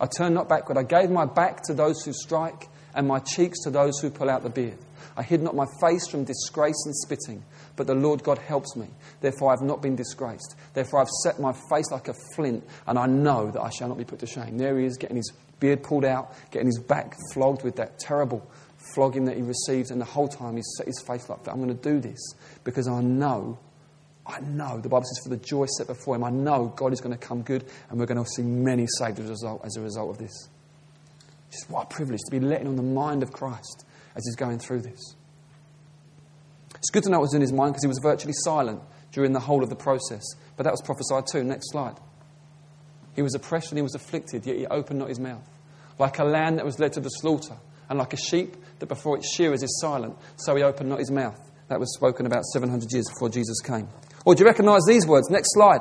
I 0.00 0.06
turned 0.06 0.34
not 0.34 0.48
backward. 0.48 0.78
I 0.78 0.84
gave 0.84 1.10
my 1.10 1.24
back 1.26 1.62
to 1.64 1.74
those 1.74 2.04
who 2.04 2.12
strike, 2.12 2.68
and 2.94 3.06
my 3.06 3.18
cheeks 3.20 3.60
to 3.64 3.70
those 3.70 3.98
who 4.00 4.10
pull 4.10 4.30
out 4.30 4.42
the 4.42 4.50
beard. 4.50 4.78
I 5.16 5.22
hid 5.22 5.42
not 5.42 5.56
my 5.56 5.66
face 5.80 6.06
from 6.08 6.24
disgrace 6.24 6.80
and 6.84 6.94
spitting, 6.94 7.44
but 7.74 7.86
the 7.86 7.94
Lord 7.94 8.22
God 8.22 8.38
helps 8.38 8.76
me. 8.76 8.86
Therefore 9.20 9.50
I 9.50 9.52
have 9.54 9.66
not 9.66 9.82
been 9.82 9.96
disgraced. 9.96 10.54
Therefore 10.74 11.00
I've 11.00 11.08
set 11.24 11.40
my 11.40 11.52
face 11.68 11.90
like 11.90 12.08
a 12.08 12.14
flint, 12.34 12.64
and 12.86 12.98
I 12.98 13.06
know 13.06 13.50
that 13.50 13.60
I 13.60 13.70
shall 13.70 13.88
not 13.88 13.98
be 13.98 14.04
put 14.04 14.20
to 14.20 14.26
shame. 14.26 14.58
There 14.58 14.78
he 14.78 14.86
is, 14.86 14.96
getting 14.96 15.16
his 15.16 15.32
beard 15.58 15.82
pulled 15.82 16.04
out, 16.04 16.34
getting 16.50 16.66
his 16.66 16.78
back 16.78 17.16
flogged 17.32 17.64
with 17.64 17.76
that 17.76 17.98
terrible 17.98 18.48
flogging 18.94 19.24
that 19.24 19.36
he 19.36 19.42
received, 19.42 19.90
and 19.90 20.00
the 20.00 20.04
whole 20.04 20.28
time 20.28 20.56
he's 20.56 20.70
set 20.76 20.86
his 20.86 21.02
face 21.06 21.28
like 21.28 21.42
that. 21.44 21.50
I'm 21.50 21.62
going 21.62 21.76
to 21.76 21.82
do 21.82 22.00
this 22.00 22.18
because 22.64 22.86
I 22.88 23.00
know, 23.00 23.58
I 24.26 24.40
know, 24.40 24.78
the 24.78 24.88
Bible 24.88 25.04
says, 25.04 25.24
for 25.24 25.30
the 25.30 25.44
joy 25.44 25.66
set 25.66 25.88
before 25.88 26.14
him, 26.14 26.24
I 26.24 26.30
know 26.30 26.72
God 26.76 26.92
is 26.92 27.00
going 27.00 27.16
to 27.16 27.26
come 27.26 27.42
good, 27.42 27.64
and 27.90 27.98
we're 27.98 28.06
going 28.06 28.22
to 28.22 28.30
see 28.30 28.42
many 28.42 28.86
saved 28.98 29.18
as 29.18 29.26
a 29.26 29.30
result, 29.30 29.62
as 29.64 29.76
a 29.76 29.80
result 29.80 30.10
of 30.10 30.18
this. 30.18 30.48
Just 31.50 31.70
what 31.70 31.84
a 31.84 31.86
privilege 31.86 32.20
to 32.26 32.30
be 32.30 32.40
letting 32.40 32.66
on 32.66 32.76
the 32.76 32.82
mind 32.82 33.22
of 33.22 33.32
Christ 33.32 33.84
as 34.14 34.24
he's 34.26 34.36
going 34.36 34.58
through 34.58 34.82
this. 34.82 35.14
It's 36.76 36.90
good 36.90 37.02
to 37.04 37.10
know 37.10 37.18
what 37.18 37.22
was 37.22 37.34
in 37.34 37.40
his 37.40 37.52
mind 37.52 37.72
because 37.72 37.82
he 37.82 37.88
was 37.88 38.00
virtually 38.02 38.34
silent 38.34 38.80
during 39.12 39.32
the 39.32 39.40
whole 39.40 39.62
of 39.62 39.68
the 39.68 39.76
process. 39.76 40.22
But 40.56 40.64
that 40.64 40.72
was 40.72 40.82
prophesied 40.82 41.26
too. 41.26 41.42
Next 41.42 41.70
slide. 41.70 41.96
He 43.16 43.22
was 43.22 43.34
oppressed 43.34 43.70
and 43.70 43.78
he 43.78 43.82
was 43.82 43.94
afflicted, 43.94 44.46
yet 44.46 44.56
he 44.56 44.66
opened 44.66 45.00
not 45.00 45.08
his 45.08 45.18
mouth. 45.18 45.48
Like 45.98 46.18
a 46.18 46.24
lamb 46.24 46.56
that 46.56 46.64
was 46.64 46.78
led 46.78 46.92
to 46.92 47.00
the 47.00 47.08
slaughter, 47.08 47.56
and 47.88 47.98
like 47.98 48.12
a 48.12 48.16
sheep 48.16 48.56
that 48.78 48.86
before 48.86 49.16
its 49.16 49.34
shearers 49.34 49.62
is 49.62 49.80
silent, 49.80 50.16
so 50.36 50.54
he 50.54 50.62
opened 50.62 50.88
not 50.88 51.00
his 51.00 51.10
mouth. 51.10 51.38
That 51.68 51.80
was 51.80 51.92
spoken 51.94 52.26
about 52.26 52.44
700 52.44 52.92
years 52.92 53.06
before 53.12 53.28
Jesus 53.28 53.60
came. 53.60 53.88
Or 54.24 54.34
do 54.34 54.42
you 54.42 54.46
recognize 54.46 54.82
these 54.86 55.06
words? 55.06 55.28
Next 55.30 55.48
slide. 55.52 55.80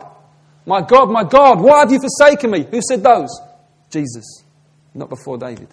My 0.66 0.82
God, 0.82 1.12
my 1.12 1.24
God, 1.24 1.62
why 1.62 1.80
have 1.80 1.92
you 1.92 2.00
forsaken 2.00 2.52
me? 2.52 2.64
Who 2.64 2.82
said 2.82 3.04
those? 3.04 3.30
Jesus, 3.90 4.44
not 4.98 5.10
before 5.10 5.38
David. 5.38 5.70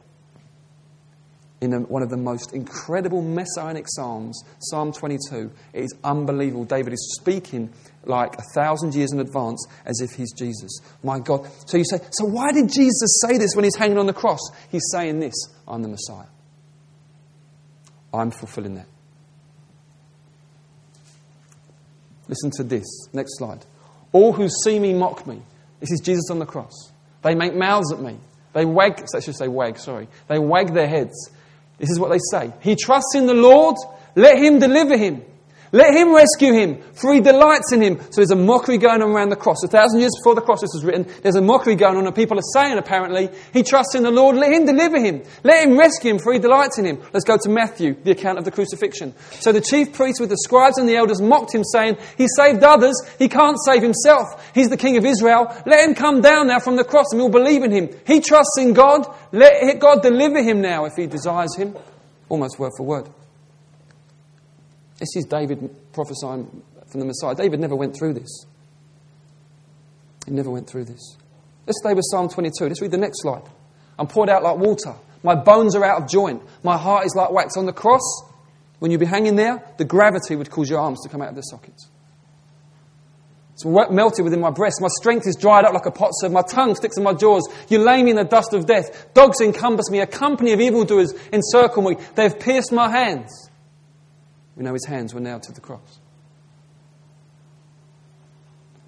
In 1.61 1.73
one 1.89 2.03
of 2.03 2.11
the 2.11 2.17
most 2.17 2.53
incredible 2.53 3.23
messianic 3.23 3.87
psalms, 3.89 4.43
Psalm 4.59 4.93
22, 4.93 5.51
it 5.73 5.85
is 5.85 5.95
unbelievable. 6.05 6.65
David 6.65 6.93
is 6.93 7.17
speaking 7.19 7.73
like 8.05 8.35
a 8.37 8.43
thousand 8.55 8.95
years 8.95 9.13
in 9.13 9.21
advance 9.21 9.67
as 9.87 10.01
if 10.03 10.11
he's 10.11 10.33
Jesus. 10.33 10.81
My 11.03 11.21
God. 11.21 11.49
So 11.67 11.79
you 11.79 11.85
say, 11.85 12.01
so 12.11 12.27
why 12.27 12.53
did 12.53 12.71
Jesus 12.71 13.19
say 13.23 13.39
this 13.39 13.55
when 13.55 13.65
he's 13.65 13.77
hanging 13.77 13.97
on 13.97 14.07
the 14.07 14.13
cross? 14.13 14.41
He's 14.71 14.85
saying 14.93 15.21
this 15.21 15.35
I'm 15.67 15.83
the 15.83 15.89
Messiah. 15.89 16.27
I'm 18.13 18.31
fulfilling 18.31 18.75
that. 18.75 18.87
Listen 22.29 22.51
to 22.57 22.63
this. 22.63 23.09
Next 23.13 23.39
slide. 23.39 23.65
All 24.13 24.33
who 24.33 24.49
see 24.49 24.79
me 24.79 24.93
mock 24.93 25.27
me. 25.27 25.41
This 25.81 25.91
is 25.93 26.01
Jesus 26.01 26.31
on 26.31 26.39
the 26.39 26.47
cross. 26.47 26.93
They 27.23 27.35
make 27.35 27.55
mouths 27.55 27.93
at 27.93 28.01
me. 28.01 28.19
They 28.55 28.65
wag, 28.65 29.05
I 29.15 29.21
should 29.21 29.37
say 29.37 29.49
wag, 29.49 29.79
sorry. 29.79 30.09
They 30.29 30.39
wag 30.39 30.73
their 30.73 30.89
heads. 30.89 31.31
This 31.79 31.91
is 31.91 31.99
what 31.99 32.11
they 32.11 32.21
say. 32.31 32.53
He 32.61 32.77
trusts 32.77 33.15
in 33.15 33.27
the 33.27 33.35
Lord. 33.35 33.77
Let 34.15 34.39
him 34.39 34.61
deliver 34.61 34.97
him. 34.97 35.23
Let 35.75 35.93
him 35.93 36.15
rescue 36.15 36.53
him, 36.53 36.81
for 36.93 37.13
he 37.13 37.21
delights 37.21 37.73
in 37.73 37.83
him. 37.83 37.99
So 37.99 38.21
there's 38.21 38.31
a 38.31 38.37
mockery 38.37 38.79
going 38.79 39.03
on 39.03 39.11
around 39.11 39.31
the 39.31 39.37
cross. 39.37 39.57
A 39.65 39.67
thousand 39.67 39.99
years 39.99 40.13
before 40.21 40.37
the 40.37 40.41
cross 40.41 40.61
this 40.61 40.71
was 40.73 40.85
written, 40.85 41.05
there's 41.23 41.35
a 41.35 41.43
mockery 41.43 41.75
going 41.75 41.97
on, 41.97 42.07
and 42.07 42.15
people 42.15 42.39
are 42.39 42.53
saying, 42.53 42.79
apparently, 42.79 43.29
he 43.53 43.65
trusts 43.65 43.97
in 43.97 44.05
the 44.05 44.13
Lord, 44.13 44.37
let 44.37 44.53
him 44.53 44.67
deliver 44.67 45.01
him. 45.01 45.25
Let 45.43 45.67
him 45.67 45.77
rescue 45.77 46.13
him, 46.13 46.21
for 46.21 46.33
he 46.33 46.39
delights 46.39 46.79
in 46.79 46.85
him. 46.85 47.03
Let's 47.13 47.25
go 47.25 47.37
to 47.43 47.49
Matthew, 47.49 47.97
the 48.05 48.13
account 48.13 48.39
of 48.39 48.45
the 48.45 48.53
crucifixion. 48.53 49.15
So 49.41 49.51
the 49.51 49.61
chief 49.61 49.93
priests 49.93 50.21
with 50.21 50.31
the 50.31 50.39
scribes 50.39 50.79
and 50.79 50.89
the 50.89 50.95
elders 50.95 51.21
mocked 51.21 51.53
him, 51.53 51.65
saying, 51.65 51.97
He 52.17 52.29
saved 52.37 52.63
others, 52.63 52.95
he 53.19 53.29
can't 53.29 53.59
save 53.67 53.83
himself. 53.83 54.53
He's 54.55 54.69
the 54.71 54.77
king 54.77 54.97
of 54.97 55.05
Israel. 55.05 55.53
Let 55.67 55.89
him 55.89 55.97
come 55.97 56.21
down 56.21 56.47
now 56.47 56.61
from 56.61 56.77
the 56.77 56.85
cross, 56.85 57.07
and 57.11 57.21
we'll 57.21 57.31
believe 57.31 57.65
in 57.65 57.73
him. 57.73 57.91
He 58.07 58.21
trusts 58.21 58.59
in 58.61 58.75
God. 58.75 59.13
Let 59.33 59.81
God 59.81 60.03
deliver 60.03 60.41
him 60.41 60.61
now 60.61 60.85
if 60.85 60.93
he 60.95 61.09
desires 61.09 61.57
him. 61.57 61.77
Almost 62.29 62.61
word 62.61 62.71
for 62.77 62.87
word. 62.87 63.09
This 65.05 65.17
is 65.17 65.27
David 65.27 65.93
prophesying 65.93 66.63
from 66.91 67.01
the 67.01 67.05
Messiah. 67.05 67.35
David 67.35 67.61
never 67.61 67.77
went 67.77 67.95
through 67.95 68.15
this. 68.15 68.47
He 70.25 70.33
never 70.33 70.49
went 70.49 70.67
through 70.67 70.85
this. 70.85 71.19
Let's 71.67 71.79
stay 71.83 71.93
with 71.93 72.07
Psalm 72.11 72.31
22. 72.31 72.69
Let's 72.69 72.81
read 72.81 72.91
the 72.91 72.97
next 72.97 73.21
slide. 73.21 73.43
I'm 73.99 74.07
poured 74.07 74.31
out 74.31 74.43
like 74.43 74.57
water. 74.57 74.95
My 75.23 75.35
bones 75.35 75.77
are 75.77 75.85
out 75.85 76.01
of 76.01 76.09
joint. 76.09 76.43
My 76.63 76.79
heart 76.79 77.05
is 77.05 77.15
like 77.15 77.33
wax. 77.33 77.59
On 77.59 77.67
the 77.67 77.73
cross, 77.75 78.01
when 78.79 78.91
you'd 78.91 79.01
be 79.01 79.05
hanging 79.05 79.37
there, 79.37 79.63
the 79.77 79.85
gravity 79.85 80.37
would 80.37 80.51
cause 80.51 80.71
your 80.71 80.81
arms 80.81 81.03
to 81.03 81.11
come 81.11 81.21
out 81.21 81.29
of 81.29 81.35
their 81.35 81.45
sockets. 81.51 81.91
It's 83.53 83.67
melted 83.67 84.25
within 84.25 84.41
my 84.41 84.53
breast. 84.53 84.81
My 84.81 84.89
strength 84.89 85.27
is 85.27 85.37
dried 85.37 85.67
up 85.67 85.75
like 85.75 85.85
a 85.85 85.91
potsherd. 85.91 86.33
My 86.33 86.43
tongue 86.49 86.77
sticks 86.77 86.97
in 86.97 87.05
my 87.05 87.13
jaws. 87.13 87.47
You 87.69 87.77
lay 87.81 88.03
me 88.03 88.13
in 88.13 88.17
the 88.17 88.25
dust 88.25 88.55
of 88.55 88.65
death. 88.65 89.13
Dogs 89.13 89.43
encompass 89.43 89.91
me. 89.91 90.01
A 90.01 90.07
company 90.07 90.53
of 90.53 90.63
evildoers 90.63 91.13
encircle 91.31 91.83
me. 91.83 91.97
They 92.15 92.23
have 92.23 92.41
pierced 92.41 92.73
my 92.73 92.91
hands. 92.91 93.51
We 94.57 94.63
know 94.65 94.73
his 94.73 94.87
hands 94.87 95.15
were 95.15 95.21
nailed 95.21 95.43
to 95.45 95.53
the 95.53 95.61
cross. 95.61 96.01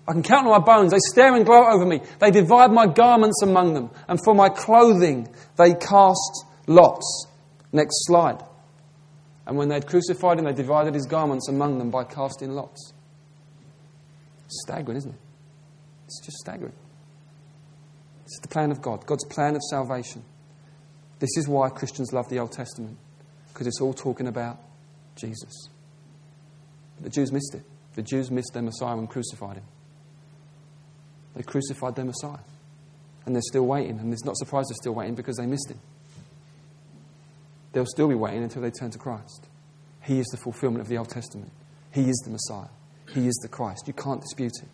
I 0.08 0.12
can 0.12 0.22
count 0.22 0.46
on 0.46 0.52
my 0.52 0.64
bones. 0.64 0.92
They 0.92 0.98
stare 0.98 1.34
and 1.34 1.44
gloat 1.44 1.72
over 1.72 1.84
me. 1.84 2.00
They 2.20 2.30
divide 2.30 2.70
my 2.70 2.86
garments 2.86 3.42
among 3.42 3.74
them. 3.74 3.90
And 4.06 4.20
for 4.22 4.34
my 4.34 4.48
clothing, 4.48 5.28
they 5.56 5.74
cast 5.74 6.44
lots. 6.68 7.26
Next 7.72 8.06
slide. 8.06 8.42
And 9.46 9.56
when 9.56 9.68
they 9.68 9.74
had 9.74 9.86
crucified 9.86 10.38
him, 10.38 10.44
they 10.44 10.52
divided 10.52 10.94
his 10.94 11.06
garments 11.06 11.48
among 11.48 11.78
them 11.78 11.90
by 11.90 12.04
casting 12.04 12.52
lots. 12.52 12.92
Staggering, 14.48 14.96
isn't 14.98 15.10
it? 15.10 15.20
It's 16.04 16.20
just 16.24 16.38
staggering. 16.38 16.72
Is 18.26 18.38
the 18.42 18.48
plan 18.48 18.70
of 18.70 18.80
God, 18.80 19.06
God's 19.06 19.24
plan 19.24 19.54
of 19.54 19.62
salvation. 19.70 20.24
This 21.18 21.30
is 21.36 21.48
why 21.48 21.68
Christians 21.68 22.12
love 22.12 22.28
the 22.28 22.38
Old 22.40 22.52
Testament, 22.52 22.98
because 23.52 23.66
it's 23.66 23.80
all 23.80 23.94
talking 23.94 24.26
about 24.26 24.58
Jesus. 25.16 25.68
The 27.00 27.10
Jews 27.10 27.32
missed 27.32 27.54
it. 27.54 27.62
The 27.94 28.02
Jews 28.02 28.30
missed 28.30 28.52
their 28.52 28.62
Messiah 28.62 28.96
and 28.96 29.08
crucified 29.08 29.56
him. 29.56 29.64
They 31.34 31.42
crucified 31.42 31.96
their 31.96 32.04
Messiah. 32.04 32.38
And 33.24 33.34
they're 33.34 33.42
still 33.42 33.66
waiting. 33.66 33.98
And 33.98 34.12
it's 34.12 34.24
not 34.24 34.36
surprised 34.36 34.70
they're 34.70 34.76
still 34.80 34.94
waiting 34.94 35.14
because 35.14 35.36
they 35.36 35.46
missed 35.46 35.70
him. 35.70 35.80
They'll 37.72 37.86
still 37.86 38.08
be 38.08 38.14
waiting 38.14 38.42
until 38.42 38.62
they 38.62 38.70
turn 38.70 38.90
to 38.90 38.98
Christ. 38.98 39.48
He 40.02 40.18
is 40.18 40.26
the 40.28 40.38
fulfillment 40.38 40.80
of 40.80 40.88
the 40.88 40.96
Old 40.96 41.10
Testament. 41.10 41.50
He 41.92 42.08
is 42.08 42.16
the 42.24 42.30
Messiah. 42.30 42.68
He 43.12 43.26
is 43.26 43.34
the 43.42 43.48
Christ. 43.48 43.86
You 43.86 43.92
can't 43.92 44.20
dispute 44.20 44.52
it. 44.62 44.68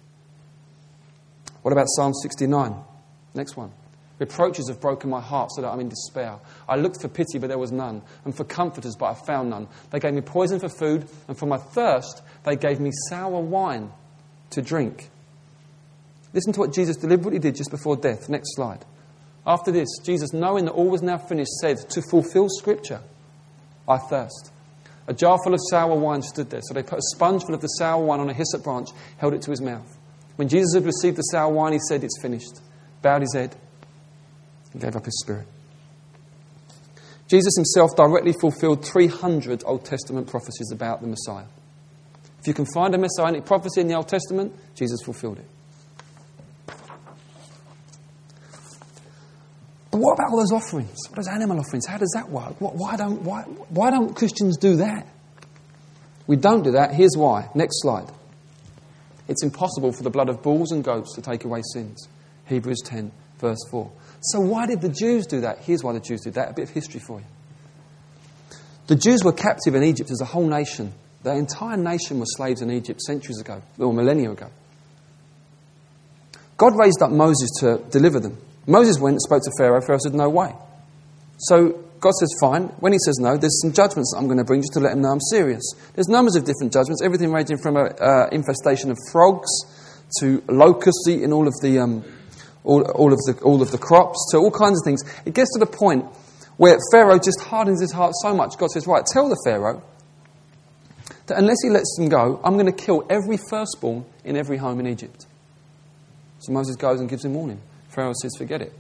What 1.63 1.73
about 1.73 1.87
Psalm 1.89 2.13
69? 2.23 2.75
Next 3.35 3.57
one. 3.57 3.73
Reproaches 4.18 4.68
have 4.68 4.81
broken 4.81 5.11
my 5.11 5.20
heart 5.20 5.51
so 5.53 5.62
that 5.62 5.68
I'm 5.68 5.81
in 5.81 5.88
despair. 5.88 6.38
I 6.68 6.77
looked 6.77 7.01
for 7.01 7.09
pity, 7.09 7.38
but 7.38 7.48
there 7.48 7.59
was 7.59 7.72
none, 7.72 8.03
and 8.25 8.37
for 8.37 8.44
comforters, 8.44 8.94
but 8.96 9.07
I 9.07 9.14
found 9.14 9.51
none. 9.51 9.68
They 9.90 9.98
gave 9.98 10.14
me 10.14 10.20
poison 10.20 10.61
for 10.61 10.68
food, 10.68 11.09
and 11.29 11.37
for 11.37 11.46
my 11.46 11.57
thirst, 11.57 12.22
they 12.44 12.57
gave 12.57 12.79
me 12.79 12.90
sour 13.09 13.40
wine 13.40 13.90
to 14.51 14.62
drink. 14.62 15.11
Listen 16.33 16.53
to 16.53 16.61
what 16.61 16.72
Jesus 16.72 16.96
deliberately 16.96 17.38
did 17.38 17.57
just 17.57 17.70
before 17.70 17.96
death. 17.96 18.29
Next 18.29 18.55
slide. 18.55 18.85
After 19.46 19.72
this, 19.72 19.88
Jesus, 20.05 20.33
knowing 20.33 20.66
that 20.66 20.72
all 20.72 20.88
was 20.88 21.03
now 21.03 21.18
finished, 21.18 21.53
said, 21.61 21.79
To 21.90 22.03
fulfill 22.11 22.48
Scripture, 22.48 23.01
I 23.88 23.98
thirst. 23.98 24.53
A 25.09 25.12
jar 25.12 25.37
full 25.42 25.53
of 25.53 25.61
sour 25.68 25.96
wine 25.96 26.22
stood 26.22 26.51
there, 26.51 26.61
so 26.62 26.75
they 26.75 26.83
put 26.83 26.98
a 26.98 27.03
sponge 27.14 27.42
full 27.44 27.55
of 27.55 27.61
the 27.61 27.66
sour 27.66 28.03
wine 28.03 28.20
on 28.20 28.31
a 28.31 28.35
hyssop 28.35 28.62
branch, 28.62 28.90
held 29.18 29.35
it 29.35 29.42
to 29.42 29.51
his 29.51 29.61
mouth. 29.61 29.98
When 30.37 30.48
Jesus 30.48 30.75
had 30.75 30.85
received 30.85 31.16
the 31.16 31.22
sour 31.22 31.53
wine, 31.53 31.72
he 31.72 31.81
said, 31.88 32.05
It's 32.05 32.20
finished, 32.22 32.61
bowed 33.03 33.22
his 33.22 33.35
head, 33.35 33.57
gave 34.79 34.97
up 34.97 35.05
his 35.05 35.19
spirit. 35.21 35.47
Jesus 37.29 37.55
himself 37.57 37.91
directly 37.97 38.35
fulfilled 38.35 38.85
300 38.85 39.63
Old 39.65 39.85
Testament 39.85 40.27
prophecies 40.27 40.71
about 40.71 41.01
the 41.01 41.07
Messiah. 41.07 41.47
If 42.41 42.47
you 42.47 42.55
can 42.55 42.67
find 42.75 42.95
a 42.95 42.99
messianic 42.99 43.47
prophecy 43.47 43.81
in 43.81 43.89
the 43.89 43.95
Old 43.95 44.09
Testament, 44.09 44.55
Jesus 44.75 45.01
fulfilled 45.03 45.39
it. 45.39 45.49
But 49.93 50.01
what 50.01 50.15
about 50.15 50.31
all 50.33 50.39
those 50.39 50.53
offerings? 50.53 50.99
What 51.09 51.17
those 51.17 51.29
animal 51.29 51.61
offerings? 51.61 51.87
How 51.87 51.99
does 51.99 52.11
that 52.15 52.31
work? 52.31 52.57
Why 52.59 52.97
don't, 52.97 53.23
why, 53.23 53.43
why 53.43 53.91
don't 53.91 54.15
Christians 54.15 54.57
do 54.57 54.77
that? 54.77 55.07
We 56.27 56.37
don't 56.37 56.63
do 56.63 56.73
that. 56.73 56.95
Here's 56.95 57.15
why. 57.17 57.51
Next 57.55 57.81
slide. 57.83 58.11
It's 59.29 59.43
impossible 59.43 59.93
for 59.93 60.03
the 60.03 60.11
blood 60.11 60.29
of 60.29 60.43
bulls 60.43 60.73
and 60.73 60.83
goats 60.83 61.15
to 61.15 61.23
take 61.23 61.45
away 61.45 61.63
sins. 61.73 62.09
Hebrews 62.47 62.81
10, 62.85 63.13
verse 63.43 63.59
4. 63.71 63.91
So, 64.23 64.41
why 64.41 64.67
did 64.67 64.81
the 64.81 64.89
Jews 64.89 65.27
do 65.27 65.43
that? 65.43 65.59
Here's 65.59 65.83
why 65.83 65.93
the 65.93 66.01
Jews 66.01 66.23
did 66.23 66.35
that. 66.35 66.51
A 66.51 66.55
bit 66.55 66.63
of 66.63 66.71
history 66.71 67.01
for 67.01 67.19
you. 67.19 67.27
The 68.87 68.97
Jews 68.97 69.23
were 69.23 69.33
captive 69.33 69.75
in 69.75 69.83
Egypt 69.83 70.11
as 70.11 70.21
a 70.21 70.25
whole 70.25 70.47
nation. 70.47 70.95
The 71.25 71.35
entire 71.35 71.77
nation 71.77 72.19
was 72.21 72.35
slaves 72.37 72.63
in 72.63 72.71
Egypt 72.71 73.01
centuries 73.01 73.41
ago, 73.41 73.63
or 73.79 73.93
millennia 73.93 74.31
ago. 74.31 74.49
God 76.57 76.79
raised 76.79 77.03
up 77.03 77.11
Moses 77.11 77.51
to 77.61 77.79
deliver 77.91 78.21
them. 78.21 78.39
Moses 78.67 78.99
went 78.99 79.15
and 79.15 79.23
spoke 79.23 79.43
to 79.43 79.51
Pharaoh. 79.59 79.81
Pharaoh 79.81 79.99
said, 80.03 80.15
No 80.15 80.29
way. 80.29 80.53
So 81.39 81.85
God 81.99 82.13
says, 82.13 82.33
Fine. 82.41 82.65
When 82.79 82.93
he 82.93 82.99
says 83.05 83.19
no, 83.19 83.37
there's 83.37 83.61
some 83.61 83.73
judgments 83.73 84.15
I'm 84.17 84.27
going 84.27 84.39
to 84.39 84.45
bring 84.45 84.61
just 84.61 84.75
to 84.75 84.81
let 84.81 84.93
him 84.93 85.03
know 85.03 85.11
I'm 85.11 85.21
serious. 85.21 85.63
There's 85.95 86.09
numbers 86.09 86.37
of 86.37 86.45
different 86.45 86.73
judgments, 86.73 87.03
everything 87.03 87.33
ranging 87.33 87.59
from 87.59 87.77
an 87.77 87.93
uh, 88.01 88.27
infestation 88.31 88.91
of 88.93 88.99
frogs 89.11 89.51
to 90.21 90.43
locusts 90.49 91.09
eating 91.09 91.33
all 91.33 91.49
of 91.49 91.55
the. 91.63 91.81
Um, 91.81 92.05
all, 92.64 92.83
all, 92.92 93.12
of 93.12 93.18
the, 93.20 93.38
all 93.42 93.62
of 93.62 93.70
the 93.70 93.79
crops, 93.79 94.31
to 94.31 94.38
all 94.38 94.51
kinds 94.51 94.81
of 94.81 94.85
things. 94.85 95.03
It 95.25 95.35
gets 95.35 95.53
to 95.55 95.59
the 95.59 95.66
point 95.66 96.07
where 96.57 96.79
Pharaoh 96.92 97.18
just 97.18 97.40
hardens 97.40 97.81
his 97.81 97.92
heart 97.92 98.12
so 98.22 98.35
much. 98.35 98.57
God 98.59 98.70
says, 98.70 98.87
Right, 98.87 99.05
tell 99.05 99.29
the 99.29 99.40
Pharaoh 99.44 99.83
that 101.27 101.38
unless 101.38 101.59
he 101.62 101.70
lets 101.70 101.96
them 101.96 102.09
go, 102.09 102.40
I'm 102.44 102.55
going 102.55 102.66
to 102.66 102.72
kill 102.72 103.07
every 103.11 103.38
firstborn 103.51 104.05
in 104.25 104.37
every 104.37 104.57
home 104.57 104.81
in 104.81 104.87
Egypt. 104.87 105.27
So 106.40 106.53
Moses 106.53 106.77
goes 106.77 107.01
and 107.01 107.09
gives 107.09 107.25
him 107.25 107.35
warning. 107.35 107.61
Pharaoh 107.88 108.12
says, 108.20 108.33
Forget 108.38 108.62
it. 108.62 108.72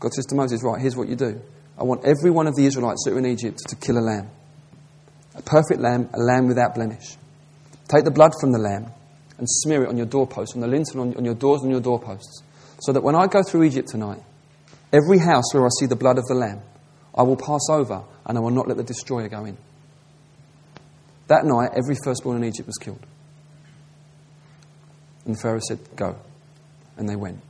God 0.00 0.12
says 0.12 0.26
to 0.26 0.34
Moses, 0.34 0.62
Right, 0.62 0.80
here's 0.80 0.96
what 0.96 1.08
you 1.08 1.16
do. 1.16 1.40
I 1.78 1.84
want 1.84 2.04
every 2.04 2.30
one 2.30 2.46
of 2.46 2.54
the 2.54 2.64
Israelites 2.66 3.02
that 3.04 3.12
are 3.12 3.18
in 3.18 3.26
Egypt 3.26 3.58
to 3.68 3.76
kill 3.76 3.98
a 3.98 4.00
lamb. 4.00 4.30
A 5.34 5.42
perfect 5.42 5.80
lamb, 5.80 6.08
a 6.14 6.18
lamb 6.18 6.48
without 6.48 6.74
blemish. 6.74 7.16
Take 7.88 8.04
the 8.04 8.10
blood 8.10 8.32
from 8.40 8.52
the 8.52 8.58
lamb 8.58 8.92
and 9.38 9.48
smear 9.48 9.84
it 9.84 9.88
on 9.88 9.96
your 9.96 10.06
doorposts, 10.06 10.54
on 10.54 10.60
the 10.60 10.66
lintel, 10.66 11.00
on, 11.00 11.24
your 11.24 11.34
doors 11.34 11.62
and 11.62 11.70
your 11.70 11.80
doorposts. 11.80 12.42
So 12.80 12.92
that 12.92 13.02
when 13.02 13.14
I 13.14 13.26
go 13.26 13.42
through 13.42 13.64
Egypt 13.64 13.88
tonight, 13.88 14.22
every 14.92 15.18
house 15.18 15.52
where 15.52 15.64
I 15.64 15.68
see 15.78 15.86
the 15.86 15.96
blood 15.96 16.18
of 16.18 16.24
the 16.24 16.34
lamb, 16.34 16.60
I 17.14 17.22
will 17.22 17.36
pass 17.36 17.68
over 17.70 18.02
and 18.24 18.36
I 18.36 18.40
will 18.40 18.50
not 18.50 18.68
let 18.68 18.76
the 18.76 18.82
destroyer 18.82 19.28
go 19.28 19.44
in. 19.44 19.56
That 21.28 21.44
night, 21.44 21.70
every 21.76 21.96
firstborn 22.04 22.36
in 22.36 22.44
Egypt 22.44 22.66
was 22.66 22.78
killed. 22.78 23.04
And 25.24 25.38
Pharaoh 25.40 25.60
said, 25.66 25.80
Go. 25.96 26.16
And 26.96 27.08
they 27.08 27.16
went. 27.16 27.40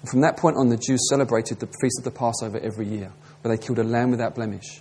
And 0.00 0.10
from 0.10 0.20
that 0.22 0.36
point 0.36 0.56
on, 0.56 0.68
the 0.68 0.76
Jews 0.76 1.08
celebrated 1.08 1.60
the 1.60 1.68
feast 1.80 1.98
of 1.98 2.04
the 2.04 2.10
Passover 2.10 2.58
every 2.58 2.86
year, 2.86 3.12
where 3.40 3.54
they 3.56 3.62
killed 3.62 3.78
a 3.78 3.84
lamb 3.84 4.10
without 4.10 4.34
blemish. 4.34 4.80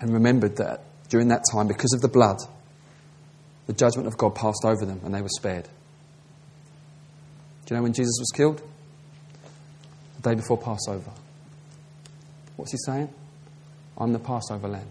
And 0.00 0.12
remembered 0.12 0.56
that 0.56 0.84
during 1.08 1.28
that 1.28 1.44
time, 1.52 1.68
because 1.68 1.92
of 1.92 2.00
the 2.00 2.08
blood, 2.08 2.38
the 3.66 3.72
judgment 3.72 4.06
of 4.06 4.16
God 4.16 4.34
passed 4.34 4.64
over 4.64 4.84
them 4.84 5.00
and 5.04 5.14
they 5.14 5.22
were 5.22 5.28
spared. 5.28 5.68
Do 7.64 7.74
you 7.74 7.76
know 7.76 7.82
when 7.82 7.92
Jesus 7.92 8.16
was 8.18 8.30
killed? 8.34 8.62
The 10.16 10.30
day 10.30 10.34
before 10.34 10.58
Passover. 10.58 11.10
What's 12.56 12.72
he 12.72 12.78
saying? 12.84 13.08
I'm 13.96 14.12
the 14.12 14.18
Passover 14.18 14.68
lamb. 14.68 14.88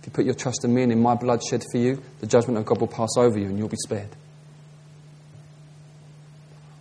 If 0.00 0.06
you 0.06 0.12
put 0.12 0.24
your 0.24 0.34
trust 0.34 0.64
in 0.64 0.74
me 0.74 0.82
and 0.82 0.92
in 0.92 1.02
my 1.02 1.14
blood 1.14 1.42
shed 1.42 1.64
for 1.72 1.78
you, 1.78 2.02
the 2.20 2.26
judgment 2.26 2.58
of 2.58 2.66
God 2.66 2.80
will 2.80 2.88
pass 2.88 3.16
over 3.16 3.38
you 3.38 3.46
and 3.46 3.58
you'll 3.58 3.68
be 3.68 3.76
spared. 3.76 4.10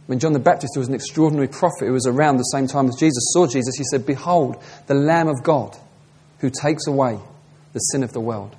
When 0.08 0.20
John 0.20 0.34
the 0.34 0.40
Baptist, 0.40 0.74
who 0.76 0.82
was 0.82 0.90
an 0.90 0.96
extraordinary 0.96 1.48
prophet 1.48 1.86
who 1.88 1.94
was 1.94 2.06
around 2.06 2.38
the 2.38 2.44
same 2.44 2.68
time 2.68 2.88
as 2.88 2.96
Jesus, 3.00 3.32
saw 3.32 3.48
Jesus, 3.48 3.76
he 3.78 3.86
said, 3.86 4.06
Behold, 4.06 4.62
the 4.88 4.94
Lamb 4.94 5.30
of 5.30 5.42
God 5.44 5.78
who 6.40 6.50
takes 6.50 6.88
away 6.88 7.18
the 7.72 7.80
sin 7.80 8.04
of 8.04 8.12
the 8.12 8.20
world. 8.20 8.56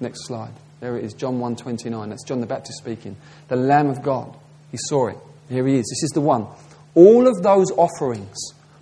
Next 0.00 0.26
slide. 0.26 0.54
There 0.86 0.98
it 0.98 1.04
is, 1.04 1.14
John 1.14 1.40
1.29. 1.40 2.10
That's 2.10 2.22
John 2.22 2.40
the 2.40 2.46
Baptist 2.46 2.78
speaking. 2.78 3.16
The 3.48 3.56
Lamb 3.56 3.88
of 3.88 4.02
God. 4.02 4.32
He 4.70 4.78
saw 4.80 5.08
it. 5.08 5.18
Here 5.48 5.66
he 5.66 5.78
is. 5.78 5.86
This 5.90 6.04
is 6.04 6.10
the 6.14 6.20
one. 6.20 6.46
All 6.94 7.26
of 7.26 7.42
those 7.42 7.72
offerings 7.72 8.36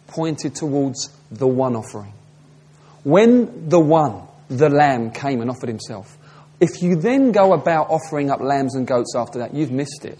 pointed 0.09 0.55
towards 0.55 1.09
the 1.31 1.47
one 1.47 1.75
offering. 1.75 2.13
When 3.05 3.71
the 3.71 3.81
one, 3.81 4.21
the 4.49 4.69
Lamb, 4.69 5.13
came 5.13 5.41
and 5.41 5.51
offered 5.51 5.71
himself, 5.71 6.19
if 6.61 6.83
you 6.83 6.97
then 6.97 7.33
go 7.33 7.55
about 7.55 7.89
offering 7.89 8.31
up 8.31 8.43
lambs 8.43 8.75
and 8.75 8.87
goats 8.87 9.15
after 9.17 9.39
that, 9.39 9.55
you've 9.55 9.73
missed 9.73 10.05
it. 10.05 10.19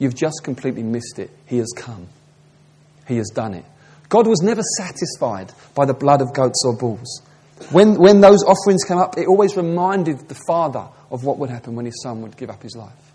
You've 0.00 0.16
just 0.16 0.40
completely 0.42 0.82
missed 0.82 1.20
it. 1.20 1.30
He 1.46 1.58
has 1.58 1.72
come. 1.76 2.08
He 3.06 3.18
has 3.18 3.28
done 3.28 3.54
it. 3.54 3.64
God 4.08 4.26
was 4.26 4.42
never 4.42 4.62
satisfied 4.76 5.52
by 5.76 5.86
the 5.86 5.94
blood 5.94 6.20
of 6.20 6.34
goats 6.34 6.60
or 6.66 6.76
bulls. 6.76 7.22
When, 7.70 7.94
when 7.94 8.20
those 8.20 8.42
offerings 8.42 8.82
came 8.84 8.98
up, 8.98 9.16
it 9.18 9.26
always 9.26 9.56
reminded 9.56 10.28
the 10.28 10.38
Father 10.46 10.86
of 11.10 11.24
what 11.24 11.38
would 11.38 11.50
happen 11.50 11.76
when 11.76 11.86
his 11.86 12.02
Son 12.02 12.22
would 12.22 12.36
give 12.36 12.50
up 12.50 12.62
his 12.62 12.74
life. 12.74 13.12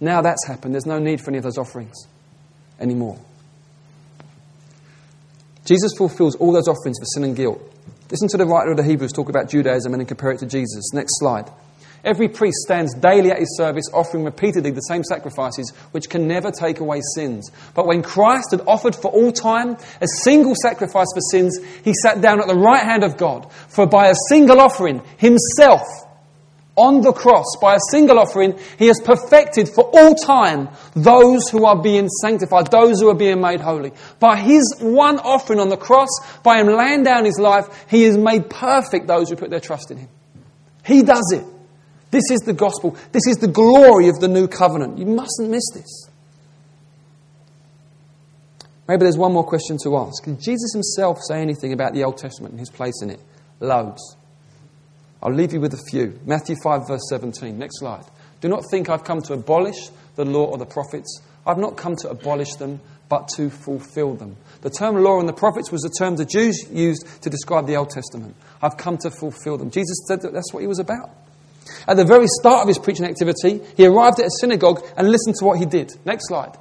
Now 0.00 0.20
that's 0.20 0.46
happened. 0.46 0.74
There's 0.74 0.86
no 0.86 0.98
need 0.98 1.20
for 1.20 1.30
any 1.30 1.38
of 1.38 1.44
those 1.44 1.58
offerings 1.58 1.94
anymore. 2.80 3.18
Jesus 5.64 5.92
fulfills 5.96 6.36
all 6.36 6.52
those 6.52 6.68
offerings 6.68 6.98
for 6.98 7.06
sin 7.06 7.24
and 7.24 7.36
guilt. 7.36 7.60
Listen 8.10 8.28
to 8.28 8.36
the 8.36 8.44
writer 8.44 8.72
of 8.72 8.76
the 8.76 8.82
Hebrews 8.84 9.12
talk 9.12 9.28
about 9.28 9.48
Judaism 9.48 9.94
and 9.94 10.00
then 10.00 10.06
compare 10.06 10.30
it 10.32 10.40
to 10.40 10.46
Jesus. 10.46 10.92
Next 10.92 11.18
slide. 11.18 11.50
Every 12.04 12.28
priest 12.28 12.58
stands 12.58 12.94
daily 12.94 13.30
at 13.30 13.38
his 13.38 13.56
service, 13.56 13.86
offering 13.92 14.24
repeatedly 14.24 14.70
the 14.70 14.80
same 14.80 15.02
sacrifices, 15.02 15.72
which 15.92 16.10
can 16.10 16.28
never 16.28 16.50
take 16.50 16.80
away 16.80 17.00
sins. 17.14 17.50
But 17.74 17.86
when 17.86 18.02
Christ 18.02 18.48
had 18.50 18.60
offered 18.66 18.94
for 18.94 19.10
all 19.10 19.32
time 19.32 19.76
a 20.00 20.06
single 20.22 20.54
sacrifice 20.60 21.08
for 21.14 21.20
sins, 21.30 21.58
he 21.82 21.94
sat 21.94 22.20
down 22.20 22.40
at 22.40 22.46
the 22.46 22.54
right 22.54 22.82
hand 22.82 23.04
of 23.04 23.16
God. 23.16 23.50
For 23.68 23.86
by 23.86 24.08
a 24.08 24.14
single 24.28 24.60
offering, 24.60 25.02
himself, 25.16 25.82
on 26.76 27.02
the 27.02 27.12
cross, 27.12 27.44
by 27.60 27.76
a 27.76 27.80
single 27.90 28.18
offering, 28.18 28.58
he 28.78 28.88
has 28.88 29.00
perfected 29.00 29.68
for 29.68 29.84
all 29.84 30.14
time 30.14 30.68
those 30.94 31.48
who 31.48 31.64
are 31.64 31.80
being 31.80 32.08
sanctified, 32.08 32.70
those 32.70 33.00
who 33.00 33.08
are 33.08 33.14
being 33.14 33.40
made 33.40 33.60
holy. 33.60 33.92
By 34.18 34.36
his 34.36 34.76
one 34.80 35.20
offering 35.20 35.60
on 35.60 35.68
the 35.68 35.76
cross, 35.76 36.08
by 36.42 36.60
him 36.60 36.66
laying 36.66 37.04
down 37.04 37.24
his 37.24 37.38
life, 37.38 37.86
he 37.88 38.02
has 38.02 38.18
made 38.18 38.50
perfect 38.50 39.06
those 39.06 39.30
who 39.30 39.36
put 39.36 39.50
their 39.50 39.60
trust 39.60 39.90
in 39.90 39.98
him. 39.98 40.08
He 40.84 41.02
does 41.02 41.32
it. 41.32 41.44
This 42.14 42.30
is 42.30 42.42
the 42.46 42.52
gospel. 42.52 42.96
This 43.10 43.26
is 43.26 43.38
the 43.38 43.48
glory 43.48 44.08
of 44.08 44.20
the 44.20 44.28
new 44.28 44.46
covenant. 44.46 44.98
You 44.98 45.06
mustn't 45.06 45.50
miss 45.50 45.64
this. 45.74 46.08
Maybe 48.86 49.00
there's 49.00 49.18
one 49.18 49.32
more 49.32 49.42
question 49.42 49.78
to 49.82 49.96
ask. 49.96 50.22
Did 50.22 50.40
Jesus 50.40 50.72
himself 50.72 51.18
say 51.26 51.42
anything 51.42 51.72
about 51.72 51.92
the 51.92 52.04
Old 52.04 52.16
Testament 52.16 52.52
and 52.52 52.60
his 52.60 52.70
place 52.70 53.02
in 53.02 53.10
it? 53.10 53.18
Loads. 53.58 54.16
I'll 55.24 55.32
leave 55.32 55.52
you 55.52 55.60
with 55.60 55.74
a 55.74 55.82
few. 55.90 56.16
Matthew 56.24 56.54
5, 56.62 56.86
verse 56.86 57.02
17. 57.08 57.58
Next 57.58 57.80
slide. 57.80 58.04
Do 58.40 58.46
not 58.46 58.62
think 58.70 58.88
I've 58.88 59.02
come 59.02 59.20
to 59.22 59.32
abolish 59.32 59.88
the 60.14 60.24
law 60.24 60.44
or 60.44 60.56
the 60.56 60.66
prophets. 60.66 61.20
I've 61.44 61.58
not 61.58 61.76
come 61.76 61.96
to 61.96 62.10
abolish 62.10 62.54
them, 62.54 62.80
but 63.08 63.26
to 63.34 63.50
fulfill 63.50 64.14
them. 64.14 64.36
The 64.60 64.70
term 64.70 65.02
law 65.02 65.18
and 65.18 65.28
the 65.28 65.32
prophets 65.32 65.72
was 65.72 65.80
the 65.80 65.92
term 65.98 66.14
the 66.14 66.24
Jews 66.24 66.64
used 66.70 67.22
to 67.22 67.28
describe 67.28 67.66
the 67.66 67.74
Old 67.74 67.90
Testament. 67.90 68.36
I've 68.62 68.76
come 68.76 68.98
to 68.98 69.10
fulfill 69.10 69.58
them. 69.58 69.72
Jesus 69.72 69.98
said 70.06 70.22
that 70.22 70.32
that's 70.32 70.52
what 70.52 70.60
he 70.60 70.68
was 70.68 70.78
about. 70.78 71.23
At 71.86 71.96
the 71.96 72.04
very 72.04 72.26
start 72.40 72.62
of 72.62 72.68
his 72.68 72.78
preaching 72.78 73.06
activity, 73.06 73.60
he 73.76 73.86
arrived 73.86 74.20
at 74.20 74.26
a 74.26 74.30
synagogue 74.40 74.84
and 74.96 75.10
listened 75.10 75.36
to 75.38 75.44
what 75.44 75.58
he 75.58 75.66
did. 75.66 75.92
Next 76.04 76.28
slide. 76.28 76.56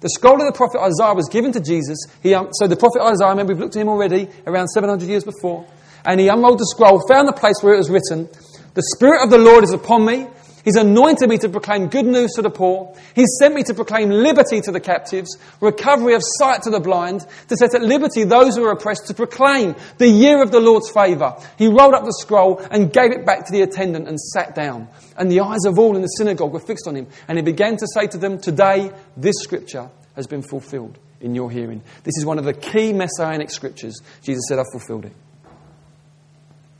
The 0.00 0.10
scroll 0.10 0.40
of 0.40 0.46
the 0.46 0.56
prophet 0.56 0.80
Isaiah 0.80 1.14
was 1.14 1.28
given 1.28 1.52
to 1.52 1.60
Jesus. 1.60 1.98
He, 2.22 2.34
um, 2.34 2.48
so 2.52 2.66
the 2.66 2.76
prophet 2.76 3.00
Isaiah, 3.00 3.30
remember 3.30 3.54
we've 3.54 3.60
looked 3.60 3.76
at 3.76 3.82
him 3.82 3.88
already, 3.88 4.28
around 4.46 4.68
700 4.68 5.08
years 5.08 5.24
before. 5.24 5.66
And 6.04 6.20
he 6.20 6.28
unrolled 6.28 6.58
the 6.58 6.66
scroll, 6.66 7.02
found 7.08 7.26
the 7.28 7.32
place 7.32 7.56
where 7.62 7.74
it 7.74 7.78
was 7.78 7.90
written, 7.90 8.28
The 8.74 8.82
Spirit 8.94 9.24
of 9.24 9.30
the 9.30 9.38
Lord 9.38 9.64
is 9.64 9.72
upon 9.72 10.04
me 10.04 10.28
He's 10.66 10.74
anointed 10.74 11.28
me 11.28 11.38
to 11.38 11.48
proclaim 11.48 11.86
good 11.86 12.06
news 12.06 12.32
to 12.32 12.42
the 12.42 12.50
poor. 12.50 12.92
He's 13.14 13.36
sent 13.38 13.54
me 13.54 13.62
to 13.62 13.72
proclaim 13.72 14.10
liberty 14.10 14.60
to 14.62 14.72
the 14.72 14.80
captives, 14.80 15.38
recovery 15.60 16.14
of 16.14 16.22
sight 16.24 16.62
to 16.62 16.70
the 16.70 16.80
blind, 16.80 17.24
to 17.46 17.56
set 17.56 17.76
at 17.76 17.82
liberty 17.82 18.24
those 18.24 18.56
who 18.56 18.64
are 18.64 18.72
oppressed, 18.72 19.06
to 19.06 19.14
proclaim 19.14 19.76
the 19.98 20.08
year 20.08 20.42
of 20.42 20.50
the 20.50 20.58
Lord's 20.58 20.90
favour. 20.90 21.36
He 21.56 21.68
rolled 21.68 21.94
up 21.94 22.04
the 22.04 22.16
scroll 22.20 22.58
and 22.68 22.92
gave 22.92 23.12
it 23.12 23.24
back 23.24 23.46
to 23.46 23.52
the 23.52 23.62
attendant 23.62 24.08
and 24.08 24.18
sat 24.18 24.56
down. 24.56 24.88
And 25.16 25.30
the 25.30 25.38
eyes 25.38 25.64
of 25.66 25.78
all 25.78 25.94
in 25.94 26.02
the 26.02 26.08
synagogue 26.08 26.52
were 26.52 26.58
fixed 26.58 26.88
on 26.88 26.96
him. 26.96 27.06
And 27.28 27.38
he 27.38 27.42
began 27.42 27.76
to 27.76 27.86
say 27.94 28.08
to 28.08 28.18
them, 28.18 28.40
Today, 28.40 28.90
this 29.16 29.36
scripture 29.38 29.88
has 30.16 30.26
been 30.26 30.42
fulfilled 30.42 30.98
in 31.20 31.36
your 31.36 31.48
hearing. 31.48 31.80
This 32.02 32.16
is 32.18 32.24
one 32.26 32.40
of 32.40 32.44
the 32.44 32.52
key 32.52 32.92
messianic 32.92 33.52
scriptures. 33.52 34.00
Jesus 34.24 34.42
said, 34.48 34.58
I've 34.58 34.66
fulfilled 34.72 35.04
it. 35.04 35.14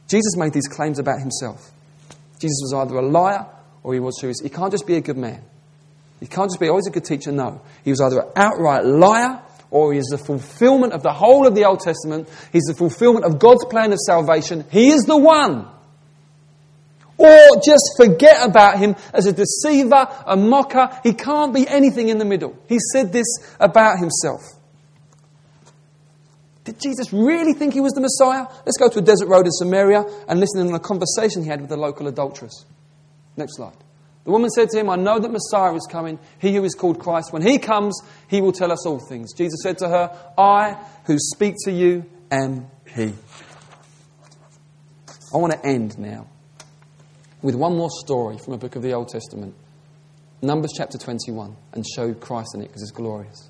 Jesus 0.08 0.36
made 0.36 0.52
these 0.52 0.66
claims 0.66 0.98
about 0.98 1.20
himself. 1.20 1.70
Jesus 2.40 2.58
was 2.62 2.74
either 2.74 2.96
a 2.96 3.06
liar 3.06 3.46
or 3.86 3.94
he 3.94 4.00
was 4.00 4.20
serious. 4.20 4.40
He 4.42 4.48
can't 4.48 4.72
just 4.72 4.84
be 4.84 4.96
a 4.96 5.00
good 5.00 5.16
man. 5.16 5.40
He 6.18 6.26
can't 6.26 6.50
just 6.50 6.58
be 6.58 6.68
always 6.68 6.88
a 6.88 6.90
good 6.90 7.04
teacher. 7.04 7.30
No. 7.30 7.62
He 7.84 7.90
was 7.90 8.00
either 8.00 8.18
an 8.18 8.32
outright 8.34 8.84
liar 8.84 9.40
or 9.70 9.92
he 9.92 10.00
is 10.00 10.06
the 10.06 10.18
fulfillment 10.18 10.92
of 10.92 11.04
the 11.04 11.12
whole 11.12 11.46
of 11.46 11.54
the 11.54 11.66
Old 11.66 11.78
Testament. 11.78 12.28
He's 12.52 12.64
the 12.64 12.74
fulfillment 12.74 13.24
of 13.24 13.38
God's 13.38 13.64
plan 13.66 13.92
of 13.92 14.00
salvation. 14.00 14.64
He 14.72 14.88
is 14.88 15.02
the 15.02 15.16
one. 15.16 15.68
Or 17.16 17.60
just 17.64 17.92
forget 17.96 18.44
about 18.44 18.80
him 18.80 18.96
as 19.14 19.26
a 19.26 19.32
deceiver, 19.32 20.08
a 20.26 20.36
mocker. 20.36 20.88
He 21.04 21.12
can't 21.12 21.54
be 21.54 21.68
anything 21.68 22.08
in 22.08 22.18
the 22.18 22.24
middle. 22.24 22.60
He 22.68 22.78
said 22.92 23.12
this 23.12 23.26
about 23.60 24.00
himself. 24.00 24.40
Did 26.64 26.80
Jesus 26.80 27.12
really 27.12 27.52
think 27.52 27.72
he 27.72 27.80
was 27.80 27.92
the 27.92 28.00
Messiah? 28.00 28.48
Let's 28.66 28.78
go 28.78 28.88
to 28.88 28.98
a 28.98 29.02
desert 29.02 29.28
road 29.28 29.46
in 29.46 29.52
Samaria 29.52 30.04
and 30.26 30.40
listen 30.40 30.60
in 30.60 30.66
on 30.66 30.74
a 30.74 30.80
conversation 30.80 31.44
he 31.44 31.48
had 31.48 31.60
with 31.60 31.70
the 31.70 31.76
local 31.76 32.08
adulteress. 32.08 32.64
Next 33.36 33.56
slide. 33.56 33.76
The 34.24 34.30
woman 34.32 34.50
said 34.50 34.70
to 34.70 34.80
him, 34.80 34.90
I 34.90 34.96
know 34.96 35.20
that 35.20 35.30
Messiah 35.30 35.74
is 35.74 35.86
coming, 35.88 36.18
he 36.40 36.54
who 36.54 36.64
is 36.64 36.74
called 36.74 36.98
Christ. 36.98 37.32
When 37.32 37.42
he 37.42 37.58
comes, 37.58 38.00
he 38.28 38.40
will 38.40 38.52
tell 38.52 38.72
us 38.72 38.84
all 38.84 38.98
things. 38.98 39.32
Jesus 39.32 39.60
said 39.62 39.78
to 39.78 39.88
her, 39.88 40.32
I 40.36 40.76
who 41.04 41.16
speak 41.18 41.54
to 41.64 41.70
you 41.70 42.04
am 42.30 42.66
he. 42.92 43.12
I 45.32 45.36
want 45.36 45.52
to 45.52 45.64
end 45.64 45.98
now 45.98 46.26
with 47.42 47.54
one 47.54 47.76
more 47.76 47.90
story 47.90 48.38
from 48.38 48.54
a 48.54 48.58
book 48.58 48.74
of 48.74 48.82
the 48.82 48.92
Old 48.92 49.08
Testament, 49.08 49.54
Numbers 50.42 50.72
chapter 50.76 50.98
21, 50.98 51.56
and 51.74 51.86
show 51.86 52.12
Christ 52.14 52.54
in 52.54 52.62
it 52.62 52.66
because 52.66 52.82
it's 52.82 52.90
glorious. 52.90 53.48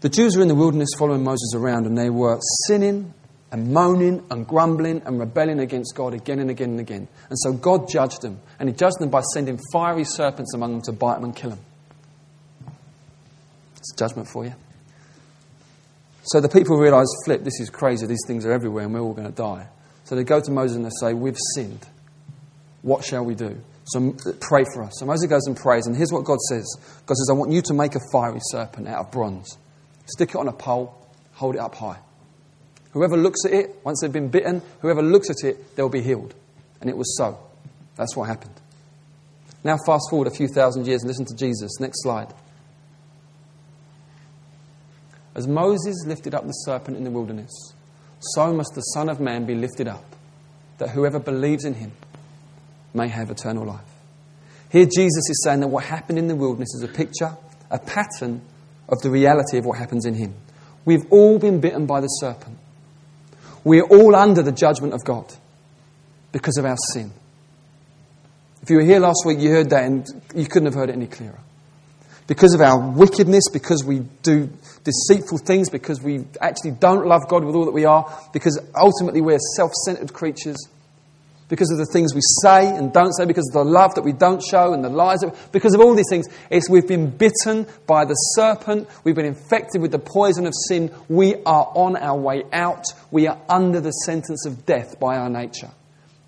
The 0.00 0.08
Jews 0.08 0.34
were 0.36 0.42
in 0.42 0.48
the 0.48 0.54
wilderness 0.54 0.88
following 0.98 1.22
Moses 1.22 1.52
around, 1.54 1.86
and 1.86 1.98
they 1.98 2.08
were 2.08 2.38
sinning 2.66 3.12
and 3.52 3.72
moaning 3.72 4.24
and 4.30 4.46
grumbling 4.46 5.02
and 5.04 5.18
rebelling 5.18 5.58
against 5.58 5.94
God 5.94 6.14
again 6.14 6.38
and 6.38 6.50
again 6.50 6.70
and 6.70 6.80
again. 6.80 7.08
And 7.28 7.38
so 7.38 7.52
God 7.52 7.88
judged 7.88 8.22
them, 8.22 8.40
and 8.58 8.68
He 8.68 8.74
judged 8.74 8.98
them 9.00 9.10
by 9.10 9.22
sending 9.34 9.58
fiery 9.72 10.04
serpents 10.04 10.54
among 10.54 10.72
them 10.72 10.82
to 10.82 10.92
bite 10.92 11.14
them 11.16 11.24
and 11.24 11.36
kill 11.36 11.50
them. 11.50 11.60
It's 13.76 13.94
judgment 13.94 14.28
for 14.28 14.44
you. 14.44 14.54
So 16.22 16.40
the 16.40 16.48
people 16.48 16.76
realize, 16.76 17.08
flip, 17.24 17.42
this 17.42 17.58
is 17.60 17.70
crazy, 17.70 18.06
these 18.06 18.24
things 18.26 18.44
are 18.46 18.52
everywhere, 18.52 18.84
and 18.84 18.94
we're 18.94 19.00
all 19.00 19.14
going 19.14 19.28
to 19.28 19.34
die. 19.34 19.66
So 20.04 20.14
they 20.14 20.24
go 20.24 20.40
to 20.40 20.50
Moses 20.50 20.76
and 20.76 20.84
they 20.84 20.90
say, 21.00 21.14
We've 21.14 21.36
sinned. 21.54 21.86
What 22.82 23.04
shall 23.04 23.24
we 23.24 23.34
do? 23.34 23.60
So 23.84 24.14
pray 24.40 24.64
for 24.72 24.84
us. 24.84 24.92
So 24.98 25.06
Moses 25.06 25.28
goes 25.28 25.46
and 25.46 25.56
prays, 25.56 25.86
and 25.86 25.96
here's 25.96 26.12
what 26.12 26.24
God 26.24 26.38
says 26.48 26.66
God 27.06 27.14
says, 27.14 27.28
I 27.30 27.32
want 27.32 27.50
you 27.50 27.62
to 27.62 27.74
make 27.74 27.94
a 27.96 28.00
fiery 28.12 28.40
serpent 28.42 28.86
out 28.86 29.06
of 29.06 29.10
bronze, 29.10 29.58
stick 30.06 30.30
it 30.30 30.36
on 30.36 30.46
a 30.46 30.52
pole, 30.52 30.94
hold 31.32 31.56
it 31.56 31.60
up 31.60 31.74
high. 31.74 31.98
Whoever 32.92 33.16
looks 33.16 33.44
at 33.44 33.52
it, 33.52 33.76
once 33.84 34.00
they've 34.00 34.12
been 34.12 34.28
bitten, 34.28 34.62
whoever 34.80 35.02
looks 35.02 35.30
at 35.30 35.44
it, 35.44 35.76
they'll 35.76 35.88
be 35.88 36.02
healed. 36.02 36.34
And 36.80 36.90
it 36.90 36.96
was 36.96 37.16
so. 37.16 37.38
That's 37.96 38.16
what 38.16 38.28
happened. 38.28 38.54
Now, 39.62 39.76
fast 39.86 40.04
forward 40.10 40.26
a 40.26 40.30
few 40.30 40.48
thousand 40.48 40.86
years 40.86 41.02
and 41.02 41.08
listen 41.08 41.26
to 41.26 41.36
Jesus. 41.36 41.78
Next 41.80 42.02
slide. 42.02 42.32
As 45.34 45.46
Moses 45.46 46.04
lifted 46.06 46.34
up 46.34 46.46
the 46.46 46.52
serpent 46.52 46.96
in 46.96 47.04
the 47.04 47.10
wilderness, 47.10 47.50
so 48.20 48.52
must 48.52 48.74
the 48.74 48.80
Son 48.80 49.08
of 49.08 49.20
Man 49.20 49.46
be 49.46 49.54
lifted 49.54 49.86
up, 49.86 50.04
that 50.78 50.90
whoever 50.90 51.18
believes 51.18 51.64
in 51.64 51.74
him 51.74 51.92
may 52.92 53.08
have 53.08 53.30
eternal 53.30 53.64
life. 53.64 53.80
Here, 54.70 54.84
Jesus 54.84 55.28
is 55.28 55.42
saying 55.44 55.60
that 55.60 55.68
what 55.68 55.84
happened 55.84 56.18
in 56.18 56.28
the 56.28 56.36
wilderness 56.36 56.74
is 56.74 56.82
a 56.82 56.88
picture, 56.88 57.36
a 57.70 57.78
pattern 57.78 58.42
of 58.88 59.00
the 59.02 59.10
reality 59.10 59.58
of 59.58 59.64
what 59.64 59.78
happens 59.78 60.04
in 60.04 60.14
him. 60.14 60.34
We've 60.84 61.04
all 61.10 61.38
been 61.38 61.60
bitten 61.60 61.86
by 61.86 62.00
the 62.00 62.08
serpent. 62.08 62.58
We're 63.64 63.84
all 63.84 64.14
under 64.14 64.42
the 64.42 64.52
judgment 64.52 64.94
of 64.94 65.04
God 65.04 65.32
because 66.32 66.56
of 66.56 66.64
our 66.64 66.76
sin. 66.92 67.12
If 68.62 68.70
you 68.70 68.76
were 68.76 68.84
here 68.84 69.00
last 69.00 69.22
week, 69.24 69.38
you 69.38 69.50
heard 69.50 69.70
that 69.70 69.84
and 69.84 70.06
you 70.34 70.46
couldn't 70.46 70.66
have 70.66 70.74
heard 70.74 70.90
it 70.90 70.94
any 70.94 71.06
clearer. 71.06 71.38
Because 72.26 72.54
of 72.54 72.60
our 72.60 72.78
wickedness, 72.90 73.44
because 73.52 73.84
we 73.84 74.00
do 74.22 74.48
deceitful 74.84 75.38
things, 75.38 75.68
because 75.68 76.00
we 76.00 76.24
actually 76.40 76.72
don't 76.72 77.06
love 77.06 77.26
God 77.28 77.44
with 77.44 77.56
all 77.56 77.64
that 77.64 77.72
we 77.72 77.84
are, 77.84 78.06
because 78.32 78.60
ultimately 78.76 79.20
we're 79.20 79.38
self 79.56 79.72
centered 79.84 80.12
creatures 80.12 80.56
because 81.50 81.70
of 81.70 81.78
the 81.78 81.86
things 81.92 82.14
we 82.14 82.20
say 82.42 82.68
and 82.74 82.92
don't 82.92 83.12
say, 83.12 83.26
because 83.26 83.50
of 83.50 83.54
the 83.54 83.70
love 83.70 83.96
that 83.96 84.04
we 84.04 84.12
don't 84.12 84.42
show 84.42 84.72
and 84.72 84.82
the 84.82 84.88
lies, 84.88 85.18
that, 85.18 85.34
because 85.52 85.74
of 85.74 85.80
all 85.80 85.94
these 85.94 86.08
things. 86.08 86.26
It's 86.48 86.70
we've 86.70 86.86
been 86.86 87.10
bitten 87.10 87.66
by 87.86 88.06
the 88.06 88.14
serpent, 88.14 88.88
we've 89.04 89.16
been 89.16 89.26
infected 89.26 89.82
with 89.82 89.90
the 89.90 89.98
poison 89.98 90.46
of 90.46 90.54
sin, 90.68 90.94
we 91.08 91.34
are 91.44 91.70
on 91.74 91.96
our 91.96 92.16
way 92.16 92.44
out, 92.52 92.84
we 93.10 93.26
are 93.26 93.38
under 93.48 93.80
the 93.80 93.90
sentence 93.90 94.46
of 94.46 94.64
death 94.64 94.98
by 94.98 95.16
our 95.16 95.28
nature. 95.28 95.70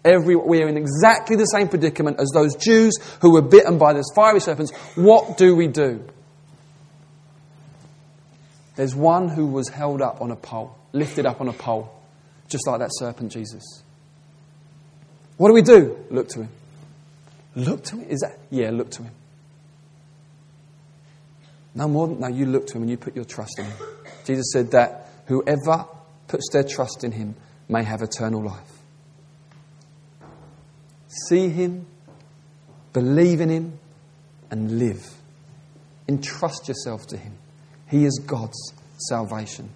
Every, 0.05 0.35
we 0.35 0.61
are 0.63 0.69
in 0.69 0.77
exactly 0.77 1.37
the 1.37 1.45
same 1.45 1.69
predicament 1.69 2.19
as 2.19 2.31
those 2.35 2.57
Jews 2.57 2.95
who 3.21 3.33
were 3.33 3.43
bitten 3.43 3.79
by 3.79 3.93
those 3.93 4.11
fiery 4.17 4.41
serpents. 4.41 4.73
What 4.97 5.39
do 5.39 5.55
we 5.55 5.69
do? 5.69 6.05
There's 8.75 8.97
one 8.97 9.29
who 9.29 9.47
was 9.47 9.69
held 9.69 10.03
up 10.03 10.21
on 10.21 10.33
a 10.33 10.37
pole, 10.37 10.77
lifted 10.93 11.27
up 11.27 11.41
on 11.41 11.47
a 11.47 11.53
pole, 11.53 11.93
just 12.49 12.67
like 12.67 12.81
that 12.81 12.91
serpent, 12.93 13.31
Jesus. 13.31 13.82
What 15.43 15.49
do 15.49 15.55
we 15.55 15.63
do? 15.63 15.99
Look 16.09 16.29
to 16.29 16.43
him. 16.43 16.49
Look 17.57 17.83
to 17.87 17.97
him? 17.97 18.09
Is 18.09 18.21
that? 18.21 18.39
Yeah, 18.51 18.71
look 18.71 18.93
to 18.93 19.03
him. 19.03 19.11
No 21.75 21.89
more 21.89 22.07
than, 22.07 22.21
no, 22.21 22.29
you 22.29 22.47
look 22.47 22.69
to 22.69 22.75
him 22.75 22.83
and 22.83 22.91
you 22.93 22.97
put 22.97 23.17
your 23.17 23.25
trust 23.25 23.59
in 23.59 23.65
him. 23.65 23.77
Jesus 24.25 24.53
said 24.53 24.71
that 24.71 25.09
whoever 25.27 25.87
puts 26.29 26.49
their 26.53 26.63
trust 26.63 27.03
in 27.03 27.11
him 27.11 27.35
may 27.69 27.83
have 27.83 28.03
eternal 28.03 28.41
life. 28.41 28.71
See 31.27 31.49
him, 31.49 31.87
believe 32.93 33.41
in 33.41 33.49
him, 33.49 33.81
and 34.49 34.79
live. 34.79 35.05
Entrust 36.07 36.69
yourself 36.69 37.05
to 37.09 37.17
him. 37.17 37.33
He 37.91 38.05
is 38.05 38.23
God's 38.25 38.75
salvation. 39.09 39.71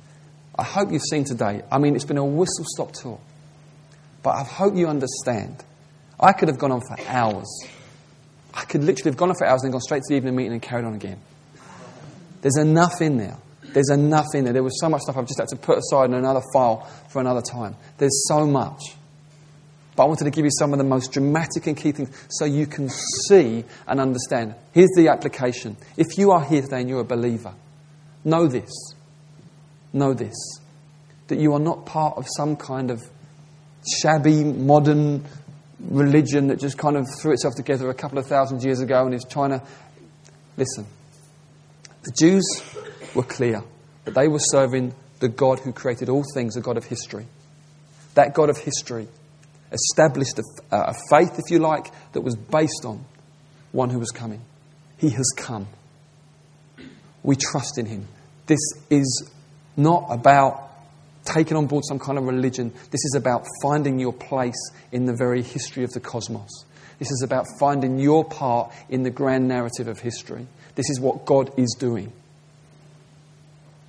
I 0.56 0.62
hope 0.62 0.92
you've 0.92 1.02
seen 1.02 1.24
today. 1.24 1.62
I 1.72 1.78
mean, 1.78 1.96
it's 1.96 2.04
been 2.04 2.18
a 2.18 2.24
whistle 2.24 2.66
stop 2.68 2.92
tour. 2.92 3.18
But 4.26 4.34
I 4.34 4.42
hope 4.42 4.74
you 4.74 4.88
understand. 4.88 5.62
I 6.18 6.32
could 6.32 6.48
have 6.48 6.58
gone 6.58 6.72
on 6.72 6.80
for 6.80 6.98
hours. 7.06 7.46
I 8.52 8.64
could 8.64 8.82
literally 8.82 9.12
have 9.12 9.16
gone 9.16 9.28
on 9.28 9.36
for 9.36 9.46
hours 9.46 9.62
and 9.62 9.70
gone 9.70 9.80
straight 9.80 10.02
to 10.02 10.06
the 10.08 10.16
evening 10.16 10.34
meeting 10.34 10.50
and 10.50 10.60
carried 10.60 10.84
on 10.84 10.94
again. 10.94 11.20
There's 12.42 12.56
enough 12.56 13.00
in 13.00 13.18
there. 13.18 13.36
There's 13.62 13.88
enough 13.88 14.26
in 14.34 14.42
there. 14.42 14.52
There 14.52 14.64
was 14.64 14.80
so 14.80 14.88
much 14.88 15.02
stuff 15.02 15.16
I've 15.16 15.28
just 15.28 15.38
had 15.38 15.46
to 15.50 15.56
put 15.56 15.78
aside 15.78 16.06
in 16.06 16.14
another 16.14 16.40
file 16.52 16.90
for 17.08 17.20
another 17.20 17.40
time. 17.40 17.76
There's 17.98 18.26
so 18.26 18.44
much. 18.48 18.96
But 19.94 20.02
I 20.02 20.06
wanted 20.06 20.24
to 20.24 20.32
give 20.32 20.44
you 20.44 20.50
some 20.58 20.72
of 20.72 20.78
the 20.78 20.84
most 20.84 21.12
dramatic 21.12 21.68
and 21.68 21.76
key 21.76 21.92
things 21.92 22.10
so 22.28 22.46
you 22.46 22.66
can 22.66 22.88
see 23.28 23.64
and 23.86 24.00
understand. 24.00 24.56
Here's 24.72 24.90
the 24.96 25.06
application. 25.06 25.76
If 25.96 26.18
you 26.18 26.32
are 26.32 26.42
here 26.42 26.62
today 26.62 26.80
and 26.80 26.88
you're 26.88 26.98
a 26.98 27.04
believer, 27.04 27.54
know 28.24 28.48
this. 28.48 28.72
Know 29.92 30.14
this. 30.14 30.34
That 31.28 31.38
you 31.38 31.52
are 31.52 31.60
not 31.60 31.86
part 31.86 32.18
of 32.18 32.26
some 32.36 32.56
kind 32.56 32.90
of 32.90 33.08
shabby, 34.00 34.44
modern 34.44 35.24
religion 35.80 36.48
that 36.48 36.58
just 36.58 36.78
kind 36.78 36.96
of 36.96 37.06
threw 37.20 37.32
itself 37.32 37.54
together 37.54 37.88
a 37.90 37.94
couple 37.94 38.18
of 38.18 38.26
thousand 38.26 38.62
years 38.62 38.80
ago 38.80 39.04
and 39.04 39.14
is 39.14 39.24
trying 39.28 39.50
to. 39.50 39.62
Listen, 40.56 40.86
the 42.02 42.12
Jews 42.18 42.44
were 43.14 43.22
clear 43.22 43.62
that 44.04 44.14
they 44.14 44.28
were 44.28 44.38
serving 44.40 44.94
the 45.20 45.28
God 45.28 45.60
who 45.60 45.72
created 45.72 46.08
all 46.08 46.24
things, 46.34 46.54
the 46.54 46.60
God 46.60 46.76
of 46.76 46.84
history. 46.84 47.26
That 48.14 48.34
God 48.34 48.48
of 48.48 48.58
history 48.58 49.08
established 49.72 50.38
a, 50.38 50.76
a 50.76 50.94
faith, 51.10 51.38
if 51.38 51.50
you 51.50 51.58
like, 51.58 51.86
that 52.12 52.20
was 52.20 52.36
based 52.36 52.84
on 52.84 53.04
one 53.72 53.90
who 53.90 53.98
was 53.98 54.10
coming. 54.10 54.40
He 54.98 55.10
has 55.10 55.30
come. 55.36 55.66
We 57.22 57.36
trust 57.36 57.78
in 57.78 57.86
him. 57.86 58.06
This 58.46 58.60
is 58.88 59.30
not 59.76 60.06
about 60.10 60.65
taken 61.26 61.56
on 61.56 61.66
board 61.66 61.84
some 61.86 61.98
kind 61.98 62.18
of 62.18 62.24
religion. 62.24 62.72
This 62.90 63.04
is 63.04 63.14
about 63.16 63.44
finding 63.62 63.98
your 63.98 64.12
place 64.12 64.70
in 64.92 65.06
the 65.06 65.14
very 65.14 65.42
history 65.42 65.84
of 65.84 65.90
the 65.90 66.00
cosmos. 66.00 66.64
This 66.98 67.10
is 67.10 67.22
about 67.22 67.46
finding 67.60 67.98
your 67.98 68.24
part 68.24 68.72
in 68.88 69.02
the 69.02 69.10
grand 69.10 69.48
narrative 69.48 69.88
of 69.88 70.00
history. 70.00 70.46
This 70.74 70.88
is 70.88 70.98
what 70.98 71.26
God 71.26 71.52
is 71.58 71.76
doing. 71.78 72.12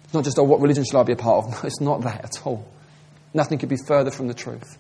It's 0.04 0.14
not 0.14 0.24
just, 0.24 0.38
oh, 0.40 0.44
what 0.44 0.62
religion 0.62 0.84
should 0.84 0.98
I 0.98 1.04
be 1.04 1.14
a 1.14 1.18
part 1.18 1.46
of? 1.46 1.52
No, 1.64 1.68
it's 1.68 1.82
not 1.82 2.02
that 2.02 2.24
at 2.24 2.46
all. 2.46 2.68
Nothing 3.34 3.60
could 3.60 3.70
be 3.70 3.78
further 3.88 4.12
from 4.12 4.28
the 4.28 4.34
truth. 4.34 4.78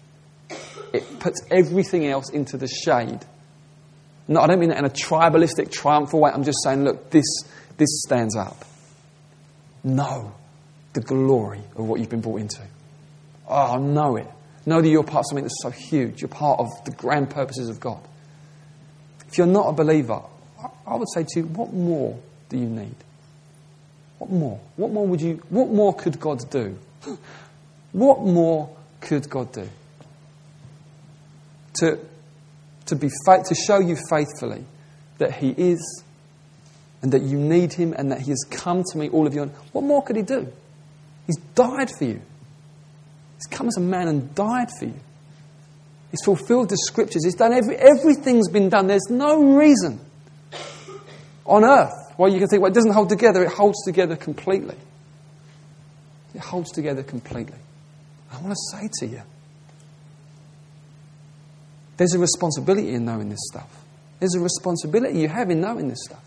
It 0.94 1.20
puts 1.20 1.42
everything 1.52 2.08
else 2.08 2.30
into 2.30 2.58
the 2.58 2.68
shade. 2.68 3.20
No, 4.28 4.42
I 4.42 4.48
don't 4.48 4.60
mean 4.60 4.70
that 4.70 4.80
in 4.80 4.86
a 4.86 4.90
tribalistic, 4.90 5.72
triumphal 5.72 6.22
way. 6.22 6.32
I'm 6.34 6.44
just 6.44 6.60
saying, 6.64 6.84
look, 6.84 7.12
this, 7.12 7.26
this 7.78 8.02
stands 8.06 8.36
up. 8.36 8.66
Know 9.84 10.34
the 10.98 11.06
glory 11.06 11.62
of 11.76 11.88
what 11.88 12.00
you've 12.00 12.10
been 12.10 12.22
brought 12.22 12.42
into. 12.42 12.62
Oh, 13.48 13.78
know 13.78 14.16
it. 14.16 14.28
Know 14.66 14.82
that 14.82 14.90
you're 14.90 15.04
part 15.04 15.20
of 15.20 15.26
something 15.30 15.44
that's 15.44 15.62
so 15.62 15.70
huge. 15.70 16.22
You're 16.22 16.28
part 16.28 16.60
of 16.60 16.70
the 16.86 16.92
grand 16.92 17.30
purposes 17.30 17.70
of 17.70 17.80
God. 17.80 18.02
If 19.28 19.38
you're 19.38 19.46
not 19.46 19.68
a 19.68 19.74
believer, 19.74 20.22
I 20.88 20.96
would 20.96 21.08
say 21.14 21.24
to 21.24 21.40
you, 21.40 21.46
what 21.46 21.72
more 21.72 22.18
do 22.50 22.58
you 22.58 22.66
need? 22.66 22.96
What 24.18 24.32
more? 24.32 24.60
What 24.76 24.92
more 24.92 25.06
would 25.06 25.22
you, 25.22 25.44
what 25.50 25.70
more 25.70 25.94
could 25.94 26.20
God 26.20 26.50
do? 26.50 26.80
what 27.92 28.22
more 28.22 28.76
could 29.00 29.30
God 29.30 29.54
do? 29.54 29.70
To, 31.76 32.00
to, 32.88 32.96
be 32.96 33.10
to 33.10 33.56
show 33.68 33.78
you 33.78 33.96
faithfully 34.10 34.66
that 35.20 35.36
He 35.36 35.52
is 35.52 36.04
and 37.04 37.12
that 37.12 37.22
you 37.22 37.38
need 37.38 37.74
Him 37.74 37.94
and 37.96 38.12
that 38.12 38.22
He 38.22 38.32
has 38.32 38.44
come 38.50 38.84
to 38.92 38.98
meet 38.98 39.14
all 39.14 39.28
of 39.28 39.36
you. 39.36 39.52
What 39.74 39.84
more 39.84 40.04
could 40.04 40.16
He 40.16 40.24
do? 40.24 40.52
He's 41.28 41.38
died 41.56 41.90
for 41.98 42.06
you. 42.06 42.22
He's 43.36 43.46
come 43.50 43.68
as 43.68 43.78
a 43.78 43.82
man 43.82 44.08
and 44.08 44.34
died 44.34 44.70
for 44.80 44.86
you. 44.86 45.00
He's 46.12 46.24
fulfilled 46.24 46.70
the 46.70 46.78
scriptures. 46.78 47.24
He's 47.24 47.36
done 47.36 47.54
every, 47.54 47.76
everything's 47.76 48.50
been 48.50 48.70
done. 48.70 48.88
There's 48.88 49.10
no 49.10 49.58
reason 49.58 50.00
on 51.46 51.64
earth 51.64 51.94
why 52.16 52.30
you 52.30 52.40
can 52.40 52.48
think, 52.48 52.62
well, 52.62 52.72
it 52.72 52.76
doesn't 52.76 52.94
hold 52.94 53.10
together. 53.10 53.44
It 53.44 53.52
holds 53.52 53.84
together 53.86 54.16
completely. 54.16 54.76
It 56.34 56.42
holds 56.42 56.72
together 56.72 57.04
completely. 57.04 57.58
I 58.32 58.40
want 58.40 58.52
to 58.52 58.78
say 58.78 58.90
to 59.00 59.08
you, 59.08 59.22
there's 61.98 62.14
a 62.14 62.20
responsibility 62.20 62.94
in 62.94 63.06
knowing 63.06 63.30
this 63.30 63.40
stuff. 63.52 63.70
There's 64.20 64.36
a 64.36 64.40
responsibility 64.40 65.20
you 65.20 65.28
have 65.28 65.50
in 65.50 65.62
knowing 65.62 65.90
this 65.90 66.04
stuff. 66.06 66.24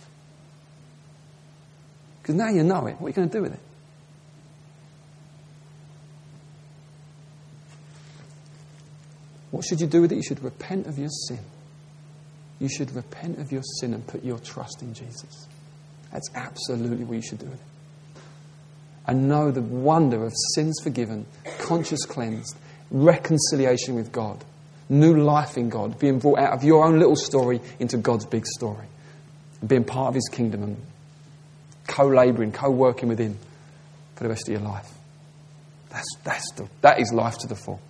Because 2.22 2.34
now 2.34 2.48
you 2.48 2.62
know 2.62 2.86
it. 2.86 3.00
What 3.00 3.06
are 3.06 3.08
you 3.08 3.14
going 3.14 3.28
to 3.28 3.38
do 3.38 3.42
with 3.42 3.54
it? 3.54 3.60
What 9.50 9.64
should 9.64 9.80
you 9.80 9.86
do 9.86 10.02
with 10.02 10.12
it? 10.12 10.16
You 10.16 10.22
should 10.22 10.42
repent 10.42 10.86
of 10.86 10.98
your 10.98 11.08
sin. 11.08 11.40
You 12.60 12.68
should 12.68 12.94
repent 12.94 13.38
of 13.38 13.50
your 13.50 13.62
sin 13.80 13.94
and 13.94 14.06
put 14.06 14.22
your 14.22 14.38
trust 14.38 14.82
in 14.82 14.94
Jesus. 14.94 15.48
That's 16.12 16.28
absolutely 16.34 17.04
what 17.04 17.16
you 17.16 17.22
should 17.22 17.38
do 17.38 17.46
with 17.46 17.60
it. 17.60 18.22
And 19.06 19.28
know 19.28 19.50
the 19.50 19.62
wonder 19.62 20.24
of 20.24 20.32
sins 20.54 20.78
forgiven, 20.82 21.26
conscience 21.58 22.04
cleansed, 22.04 22.56
reconciliation 22.90 23.94
with 23.94 24.12
God, 24.12 24.44
new 24.88 25.16
life 25.22 25.56
in 25.56 25.68
God, 25.68 25.98
being 25.98 26.18
brought 26.18 26.38
out 26.38 26.52
of 26.52 26.62
your 26.62 26.84
own 26.84 26.98
little 26.98 27.16
story 27.16 27.60
into 27.78 27.96
God's 27.96 28.26
big 28.26 28.46
story, 28.46 28.86
being 29.66 29.84
part 29.84 30.08
of 30.08 30.14
His 30.14 30.28
kingdom 30.30 30.62
and 30.62 30.76
co 31.88 32.06
laboring, 32.06 32.52
co 32.52 32.70
working 32.70 33.08
with 33.08 33.18
Him 33.18 33.38
for 34.16 34.24
the 34.24 34.28
rest 34.28 34.48
of 34.48 34.52
your 34.52 34.62
life. 34.62 34.88
That's, 35.88 36.16
that's 36.22 36.52
the, 36.52 36.68
that 36.82 37.00
is 37.00 37.12
life 37.12 37.38
to 37.38 37.48
the 37.48 37.56
full. 37.56 37.80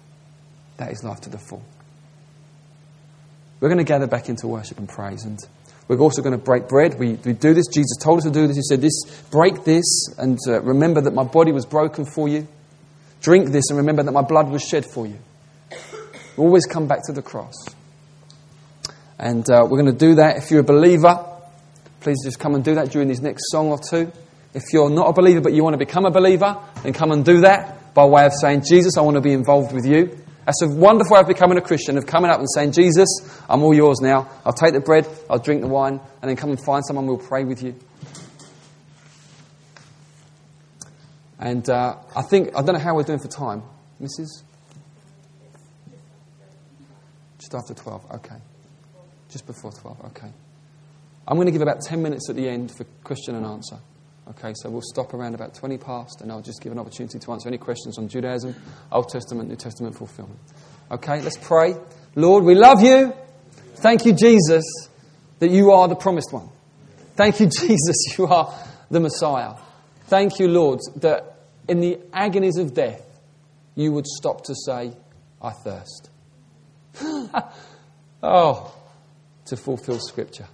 That 0.81 0.93
is 0.93 1.05
life 1.05 1.21
to 1.21 1.29
the 1.29 1.37
full. 1.37 1.63
We're 3.61 3.69
going 3.69 3.77
to 3.77 3.85
gather 3.85 4.07
back 4.07 4.31
into 4.31 4.49
worship 4.49 4.79
and 4.79 4.89
praise, 4.89 5.27
and 5.27 5.39
we're 5.87 5.99
also 5.99 6.23
going 6.23 6.33
to 6.33 6.43
break 6.43 6.69
bread. 6.69 6.99
We, 6.99 7.17
we 7.17 7.35
do 7.35 7.53
this. 7.53 7.67
Jesus 7.67 7.99
told 8.03 8.17
us 8.17 8.25
to 8.25 8.31
do 8.31 8.47
this. 8.47 8.57
He 8.57 8.63
said, 8.63 8.81
"This, 8.81 9.05
break 9.31 9.65
this, 9.65 9.85
and 10.17 10.39
uh, 10.49 10.63
remember 10.63 11.03
that 11.03 11.13
my 11.13 11.25
body 11.25 11.53
was 11.53 11.67
broken 11.67 12.07
for 12.07 12.29
you. 12.29 12.49
Drink 13.21 13.51
this, 13.51 13.65
and 13.69 13.77
remember 13.77 14.03
that 14.05 14.13
my 14.13 14.23
blood 14.23 14.49
was 14.49 14.63
shed 14.63 14.87
for 14.87 15.07
you." 15.07 15.19
We 16.39 16.45
always 16.45 16.65
come 16.65 16.89
back 16.89 17.05
to 17.09 17.13
the 17.13 17.21
cross, 17.21 17.57
and 19.19 19.45
uh, 19.51 19.67
we're 19.69 19.83
going 19.83 19.93
to 19.93 20.07
do 20.07 20.15
that. 20.15 20.39
If 20.39 20.51
you're 20.51 20.61
a 20.61 20.65
believer, 20.65 21.23
please 22.01 22.25
just 22.25 22.39
come 22.39 22.55
and 22.55 22.65
do 22.65 22.77
that 22.77 22.91
during 22.91 23.09
this 23.09 23.21
next 23.21 23.51
song 23.51 23.69
or 23.69 23.79
two. 23.79 24.11
If 24.55 24.63
you're 24.73 24.89
not 24.89 25.11
a 25.11 25.13
believer 25.13 25.43
but 25.43 25.53
you 25.53 25.63
want 25.63 25.75
to 25.75 25.79
become 25.79 26.07
a 26.07 26.11
believer, 26.11 26.57
then 26.83 26.95
come 26.95 27.13
and 27.13 27.23
do 27.23 27.43
that 27.43 27.93
by 27.93 28.07
way 28.07 28.25
of 28.25 28.33
saying, 28.33 28.63
Jesus, 28.67 28.97
I 28.97 29.03
want 29.03 29.17
to 29.17 29.21
be 29.21 29.35
involved 29.35 29.75
with 29.75 29.85
you. 29.85 30.17
That's 30.51 30.63
a 30.63 30.69
wonderful 30.69 31.15
way 31.15 31.21
of 31.21 31.29
becoming 31.29 31.59
a 31.59 31.61
Christian, 31.61 31.97
of 31.97 32.07
coming 32.07 32.29
up 32.29 32.41
and 32.41 32.49
saying, 32.53 32.73
Jesus, 32.73 33.07
I'm 33.49 33.63
all 33.63 33.73
yours 33.73 34.01
now. 34.01 34.29
I'll 34.45 34.53
take 34.53 34.73
the 34.73 34.81
bread, 34.81 35.07
I'll 35.31 35.39
drink 35.39 35.61
the 35.61 35.69
wine, 35.69 36.01
and 36.21 36.29
then 36.29 36.35
come 36.35 36.51
and 36.51 36.61
find 36.61 36.85
someone, 36.85 37.07
we'll 37.07 37.19
pray 37.19 37.45
with 37.45 37.63
you. 37.63 37.77
And 41.39 41.71
uh, 41.71 41.99
I 42.17 42.23
think, 42.23 42.49
I 42.57 42.63
don't 42.63 42.75
know 42.75 42.81
how 42.81 42.97
we're 42.97 43.05
doing 43.05 43.21
for 43.21 43.29
time. 43.29 43.63
Mrs.? 44.03 44.43
Just 47.39 47.55
after 47.55 47.73
12, 47.73 48.11
okay. 48.15 48.37
Just 49.29 49.47
before 49.47 49.71
12, 49.71 50.05
okay. 50.07 50.33
I'm 51.29 51.37
going 51.37 51.47
to 51.47 51.53
give 51.53 51.63
about 51.63 51.81
10 51.83 52.03
minutes 52.03 52.29
at 52.29 52.35
the 52.35 52.49
end 52.49 52.73
for 52.77 52.83
question 53.05 53.37
and 53.37 53.47
answer. 53.47 53.79
Okay, 54.31 54.53
so 54.55 54.71
we'll 54.71 54.81
stop 54.81 55.13
around 55.13 55.35
about 55.35 55.55
20 55.55 55.77
past 55.79 56.21
and 56.21 56.31
I'll 56.31 56.41
just 56.41 56.63
give 56.63 56.71
an 56.71 56.79
opportunity 56.79 57.19
to 57.19 57.33
answer 57.33 57.49
any 57.49 57.59
questions 57.59 57.99
on 57.99 58.07
Judaism, 58.07 58.55
Old 58.93 59.09
Testament, 59.09 59.49
New 59.49 59.57
Testament 59.57 59.97
fulfillment. 59.97 60.39
Okay, 60.89 61.21
let's 61.21 61.37
pray. 61.37 61.75
Lord, 62.15 62.45
we 62.45 62.55
love 62.55 62.81
you. 62.81 63.13
Thank 63.77 64.07
you, 64.07 64.13
Jesus, 64.13 64.65
that 65.41 65.51
you 65.51 65.73
are 65.73 65.89
the 65.89 65.97
promised 65.97 66.33
one. 66.33 66.49
Thank 67.17 67.41
you, 67.41 67.47
Jesus, 67.61 68.17
you 68.17 68.27
are 68.29 68.55
the 68.89 69.01
Messiah. 69.01 69.55
Thank 70.05 70.39
you, 70.39 70.47
Lord, 70.47 70.79
that 70.97 71.39
in 71.67 71.81
the 71.81 71.99
agonies 72.13 72.57
of 72.57 72.73
death, 72.73 73.03
you 73.75 73.91
would 73.93 74.07
stop 74.07 74.45
to 74.45 74.55
say, 74.55 74.93
I 75.43 75.51
thirst. 75.51 76.09
oh, 78.23 78.75
to 79.47 79.57
fulfill 79.57 79.99
Scripture. 79.99 80.47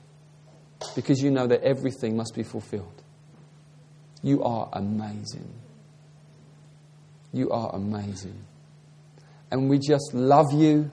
Because 0.94 1.22
you 1.22 1.30
know 1.30 1.46
that 1.46 1.62
everything 1.62 2.16
must 2.16 2.34
be 2.34 2.42
fulfilled. 2.42 3.02
You 4.26 4.42
are 4.42 4.68
amazing. 4.72 5.48
You 7.32 7.48
are 7.50 7.72
amazing. 7.72 8.36
And 9.52 9.70
we 9.70 9.78
just 9.78 10.14
love 10.14 10.52
you. 10.52 10.90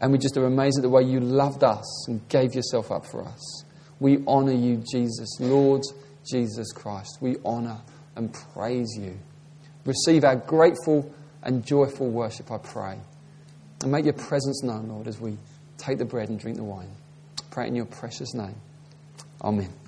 And 0.00 0.10
we 0.10 0.16
just 0.16 0.34
are 0.38 0.46
amazed 0.46 0.78
at 0.78 0.82
the 0.84 0.88
way 0.88 1.02
you 1.02 1.20
loved 1.20 1.62
us 1.62 2.08
and 2.08 2.26
gave 2.30 2.54
yourself 2.54 2.90
up 2.90 3.04
for 3.04 3.22
us. 3.22 3.64
We 4.00 4.24
honor 4.26 4.54
you, 4.54 4.82
Jesus, 4.90 5.38
Lord 5.38 5.82
Jesus 6.24 6.72
Christ. 6.72 7.18
We 7.20 7.36
honor 7.44 7.82
and 8.16 8.32
praise 8.54 8.96
you. 8.98 9.18
Receive 9.84 10.24
our 10.24 10.36
grateful 10.36 11.14
and 11.42 11.62
joyful 11.62 12.08
worship, 12.08 12.50
I 12.50 12.56
pray. 12.56 12.98
And 13.82 13.92
make 13.92 14.06
your 14.06 14.14
presence 14.14 14.62
known, 14.62 14.88
Lord, 14.88 15.08
as 15.08 15.20
we 15.20 15.36
take 15.76 15.98
the 15.98 16.06
bread 16.06 16.30
and 16.30 16.40
drink 16.40 16.56
the 16.56 16.64
wine. 16.64 16.90
Pray 17.50 17.68
in 17.68 17.76
your 17.76 17.84
precious 17.84 18.32
name. 18.32 18.56
Amen. 19.42 19.81